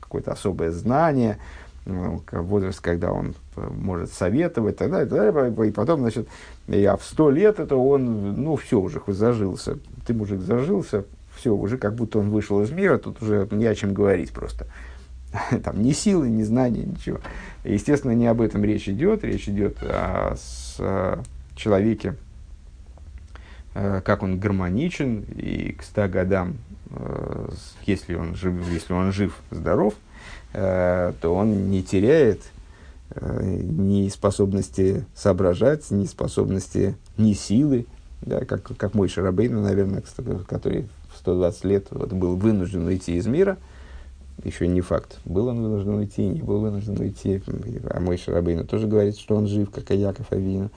какое-то 0.00 0.32
особое 0.32 0.70
знание, 0.70 1.36
возраст, 1.88 2.80
когда 2.80 3.12
он 3.12 3.34
э, 3.56 3.68
может 3.70 4.12
советовать, 4.12 4.74
и 4.74 4.78
так 4.78 4.90
далее, 4.90 5.06
и, 5.06 5.10
так 5.10 5.34
далее, 5.34 5.68
и 5.68 5.72
потом, 5.72 6.00
значит, 6.00 6.28
я 6.66 6.96
в 6.96 7.04
сто 7.04 7.30
лет 7.30 7.58
это 7.58 7.76
он, 7.76 8.42
ну, 8.42 8.56
все, 8.56 8.80
уже 8.80 9.00
зажился, 9.06 9.78
ты, 10.06 10.14
мужик, 10.14 10.40
зажился, 10.40 11.04
все, 11.34 11.54
уже 11.54 11.78
как 11.78 11.94
будто 11.94 12.18
он 12.18 12.30
вышел 12.30 12.62
из 12.62 12.70
мира, 12.70 12.98
тут 12.98 13.22
уже 13.22 13.48
не 13.50 13.66
о 13.66 13.74
чем 13.74 13.94
говорить 13.94 14.32
просто. 14.32 14.66
Там 15.64 15.82
ни 15.82 15.92
силы, 15.92 16.28
ни 16.28 16.42
знания, 16.42 16.84
ничего. 16.84 17.20
Естественно, 17.64 18.12
не 18.12 18.26
об 18.26 18.40
этом 18.40 18.64
речь 18.64 18.88
идет, 18.88 19.24
речь 19.24 19.48
идет 19.48 19.78
о, 19.82 20.34
с, 20.36 20.76
о 20.78 21.22
человеке, 21.56 22.16
э, 23.74 24.02
как 24.04 24.22
он 24.22 24.38
гармоничен, 24.38 25.24
и 25.36 25.72
к 25.72 25.82
ста 25.82 26.08
годам, 26.08 26.58
э, 26.90 27.48
если 27.86 28.14
он 28.14 28.34
жив, 28.34 28.54
если 28.70 28.92
он 28.92 29.12
жив, 29.12 29.34
здоров– 29.50 29.94
Э, 30.07 30.07
то 30.52 31.34
он 31.34 31.70
не 31.70 31.82
теряет 31.82 32.42
э, 33.10 33.60
ни 33.60 34.08
способности 34.08 35.04
соображать, 35.14 35.90
ни 35.90 36.06
способности, 36.06 36.96
ни 37.16 37.32
силы, 37.32 37.86
да, 38.22 38.44
как, 38.44 38.62
как 38.76 38.94
мой 38.94 39.08
Шарабейн, 39.08 39.62
наверное, 39.62 40.02
который 40.46 40.88
в 41.12 41.18
120 41.18 41.64
лет 41.64 41.86
вот, 41.90 42.12
был 42.12 42.36
вынужден 42.36 42.86
уйти 42.86 43.16
из 43.16 43.26
мира. 43.26 43.58
Еще 44.44 44.68
не 44.68 44.80
факт, 44.80 45.18
был 45.24 45.48
он 45.48 45.60
вынужден 45.62 45.94
уйти, 45.94 46.26
не 46.26 46.42
был 46.42 46.60
вынужден 46.60 46.98
уйти. 46.98 47.42
А 47.90 48.00
мой 48.00 48.16
Шарабейн 48.16 48.66
тоже 48.66 48.86
говорит, 48.86 49.18
что 49.18 49.34
он 49.34 49.48
жив, 49.48 49.70
как 49.70 49.90
и 49.90 49.96
Яков 49.96 50.30
Авина. 50.30 50.70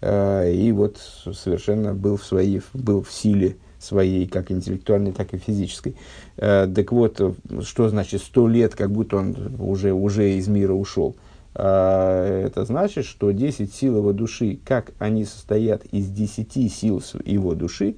Э, 0.00 0.50
и 0.52 0.72
вот 0.72 0.98
совершенно 0.98 1.94
был 1.94 2.16
в, 2.16 2.24
своей, 2.24 2.62
был 2.72 3.02
в 3.02 3.12
силе 3.12 3.56
своей, 3.82 4.26
как 4.26 4.50
интеллектуальной, 4.50 5.12
так 5.12 5.34
и 5.34 5.38
физической. 5.38 5.96
Э, 6.36 6.68
так 6.72 6.92
вот, 6.92 7.20
что 7.62 7.88
значит 7.88 8.22
сто 8.22 8.48
лет, 8.48 8.74
как 8.74 8.90
будто 8.90 9.16
он 9.16 9.56
уже, 9.58 9.92
уже 9.92 10.34
из 10.34 10.48
мира 10.48 10.72
ушел? 10.72 11.16
Э, 11.54 12.44
это 12.46 12.64
значит, 12.64 13.04
что 13.04 13.30
10 13.30 13.72
сил 13.74 13.98
его 13.98 14.12
души, 14.12 14.58
как 14.64 14.92
они 14.98 15.24
состоят 15.24 15.84
из 15.86 16.08
10 16.08 16.72
сил 16.72 17.02
его 17.24 17.54
души, 17.54 17.96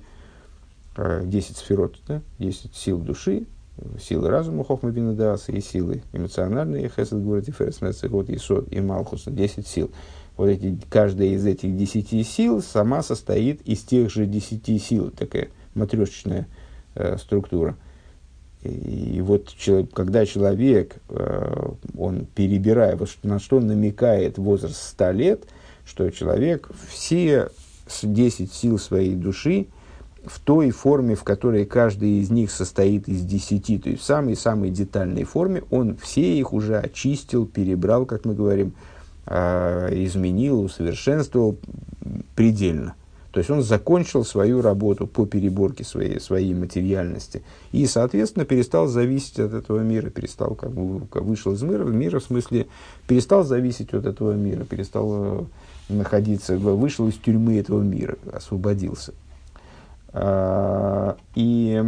10 0.97 1.51
э, 1.51 1.55
сферот, 1.55 1.99
да? 2.09 2.23
10 2.39 2.75
сил 2.75 2.99
души, 2.99 3.47
силы 4.01 4.31
разума, 4.31 4.65
хохма 4.65 4.91
бинадаса, 4.91 5.53
и 5.53 5.61
силы 5.61 6.03
эмоциональные, 6.13 6.89
хесед, 6.89 7.23
говорит, 7.23 7.49
и 7.49 7.53
ферес, 7.53 7.81
вот 8.05 8.31
и 8.31 8.39
сот, 8.39 8.73
и 8.73 8.81
малхус, 8.81 9.25
10 9.27 9.67
сил. 9.67 9.91
Вот 10.37 10.49
эти, 10.49 10.77
каждая 10.89 11.29
из 11.29 11.47
этих 11.47 11.77
10 11.77 12.27
сил 12.27 12.63
сама 12.63 13.03
состоит 13.03 13.63
из 13.63 13.83
тех 13.83 14.11
же 14.11 14.27
10 14.27 14.83
сил. 14.83 15.11
Такая 15.11 15.49
матрешечная 15.75 16.47
э, 16.95 17.17
структура. 17.19 17.77
И, 18.63 19.21
вот 19.23 19.49
человек, 19.49 19.91
когда 19.93 20.25
человек, 20.25 20.97
э, 21.11 21.69
он 21.99 22.27
перебирает, 22.35 22.99
вот 22.99 23.11
на 23.23 23.39
что 23.39 23.61
намекает 23.61 24.39
возраст 24.39 24.83
100 24.91 25.11
лет, 25.11 25.45
что 25.85 26.09
человек 26.11 26.71
все 26.89 27.51
10 28.03 28.53
сил 28.53 28.79
своей 28.79 29.15
души 29.15 29.67
в 30.25 30.41
той 30.41 30.71
форме, 30.71 31.15
в 31.15 31.25
которой 31.25 31.67
каждый 31.67 32.21
из 32.21 32.31
них 32.31 32.51
состоит 32.51 33.09
из 33.09 33.23
10, 33.23 33.83
то 33.83 33.91
есть 33.91 34.03
в 34.03 34.05
самой-самой 34.05 34.71
детальной 34.71 35.25
форме, 35.25 35.63
он 35.71 35.97
все 35.97 36.39
их 36.39 36.55
уже 36.55 36.79
очистил, 36.79 37.47
перебрал, 37.47 38.07
как 38.07 38.25
мы 38.25 38.35
говорим, 38.35 38.73
э, 39.27 39.89
изменил, 39.93 40.63
усовершенствовал 40.63 41.59
предельно. 42.35 42.95
То 43.35 43.39
есть 43.39 43.51
он 43.51 43.63
закончил 43.63 44.25
свою 44.25 44.63
работу 44.63 45.09
по 45.09 45.27
переборке 45.27 45.83
своей, 45.83 46.21
своей 46.21 46.55
материальности 46.55 47.43
и, 47.73 47.85
соответственно, 47.85 48.45
перестал 48.45 48.87
зависеть 48.87 49.41
от 49.41 49.55
этого 49.55 49.81
мира, 49.81 50.09
перестал, 50.09 50.55
как 50.55 50.71
бы, 50.71 51.01
вышел 51.21 51.53
из 51.53 51.63
мира, 51.63 51.83
мира 51.83 52.21
в 52.21 52.23
смысле, 52.23 52.69
перестал 53.09 53.43
зависеть 53.43 53.93
от 53.93 54.07
этого 54.07 54.35
мира, 54.35 54.63
перестал 54.63 55.09
э, 55.11 55.45
находиться, 55.89 56.57
вышел 56.57 57.09
из 57.09 57.15
тюрьмы 57.15 57.59
этого 57.59 57.83
мира, 57.83 58.17
освободился. 58.33 59.15
А, 60.13 61.17
и, 61.35 61.83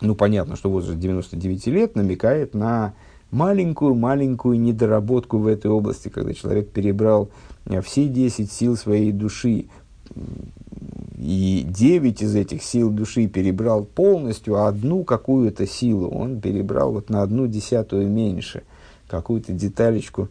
ну, 0.00 0.14
понятно, 0.14 0.54
что 0.54 0.70
возраст 0.70 0.96
99 0.96 1.66
лет 1.66 1.96
намекает 1.96 2.54
на 2.54 2.94
маленькую-маленькую 3.32 4.60
недоработку 4.60 5.38
в 5.38 5.48
этой 5.48 5.72
области, 5.72 6.08
когда 6.08 6.32
человек 6.34 6.70
перебрал 6.70 7.30
э, 7.66 7.82
все 7.82 8.06
10 8.06 8.52
сил 8.52 8.76
своей 8.76 9.10
души, 9.10 9.66
и 11.20 11.66
девять 11.68 12.22
из 12.22 12.34
этих 12.34 12.62
сил 12.62 12.90
души 12.90 13.26
перебрал 13.26 13.84
полностью, 13.84 14.56
а 14.56 14.68
одну 14.68 15.04
какую-то 15.04 15.66
силу 15.66 16.08
он 16.08 16.40
перебрал 16.40 16.92
вот 16.92 17.10
на 17.10 17.22
одну 17.22 17.46
десятую 17.46 18.08
меньше, 18.08 18.62
какую-то 19.06 19.52
деталечку 19.52 20.28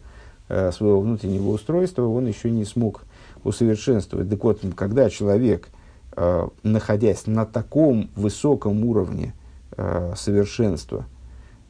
э, 0.48 0.72
своего 0.72 1.00
внутреннего 1.00 1.50
устройства 1.50 2.06
он 2.06 2.26
еще 2.26 2.50
не 2.50 2.64
смог 2.64 3.04
усовершенствовать. 3.44 4.28
Так 4.28 4.42
вот, 4.42 4.62
когда 4.74 5.08
человек, 5.10 5.68
э, 6.16 6.48
находясь 6.64 7.26
на 7.26 7.46
таком 7.46 8.10
высоком 8.16 8.84
уровне 8.84 9.32
э, 9.76 10.14
совершенства, 10.16 11.06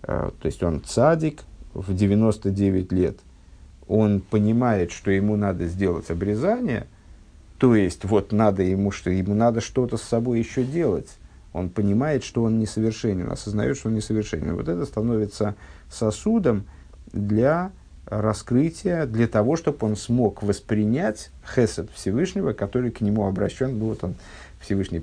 э, 0.02 0.30
то 0.40 0.46
есть 0.46 0.62
он 0.62 0.82
цадик 0.82 1.42
в 1.74 1.94
99 1.94 2.90
лет, 2.92 3.18
он 3.86 4.20
понимает, 4.20 4.92
что 4.92 5.10
ему 5.10 5.36
надо 5.36 5.66
сделать 5.66 6.10
обрезание– 6.10 6.86
то 7.60 7.76
есть, 7.76 8.06
вот 8.06 8.32
надо 8.32 8.62
ему, 8.62 8.90
что 8.90 9.10
ему 9.10 9.34
надо 9.34 9.60
что-то 9.60 9.98
с 9.98 10.02
собой 10.02 10.38
еще 10.38 10.64
делать. 10.64 11.18
Он 11.52 11.68
понимает, 11.68 12.24
что 12.24 12.42
он 12.42 12.58
несовершенен, 12.58 13.30
осознает, 13.30 13.76
что 13.76 13.90
он 13.90 13.96
несовершенен. 13.96 14.54
Вот 14.54 14.66
это 14.66 14.86
становится 14.86 15.56
сосудом 15.90 16.64
для 17.12 17.70
раскрытия, 18.06 19.04
для 19.04 19.28
того, 19.28 19.56
чтобы 19.56 19.86
он 19.86 19.96
смог 19.96 20.42
воспринять 20.42 21.30
хесед 21.54 21.90
Всевышнего, 21.92 22.54
который 22.54 22.90
к 22.90 23.02
нему 23.02 23.26
обращен. 23.26 23.78
Ну, 23.78 23.90
вот 23.90 24.04
он, 24.04 24.14
Всевышний 24.62 25.02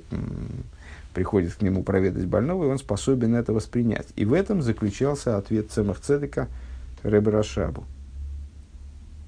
приходит 1.14 1.54
к 1.54 1.62
нему 1.62 1.84
проведать 1.84 2.26
больного, 2.26 2.64
и 2.64 2.68
он 2.68 2.78
способен 2.78 3.36
это 3.36 3.52
воспринять. 3.52 4.08
И 4.16 4.24
в 4.24 4.32
этом 4.32 4.62
заключался 4.62 5.36
ответ 5.36 5.70
Цемах 5.70 6.00
Цедека 6.00 6.48
Ребе 7.04 7.30
Рашабу– 7.30 7.84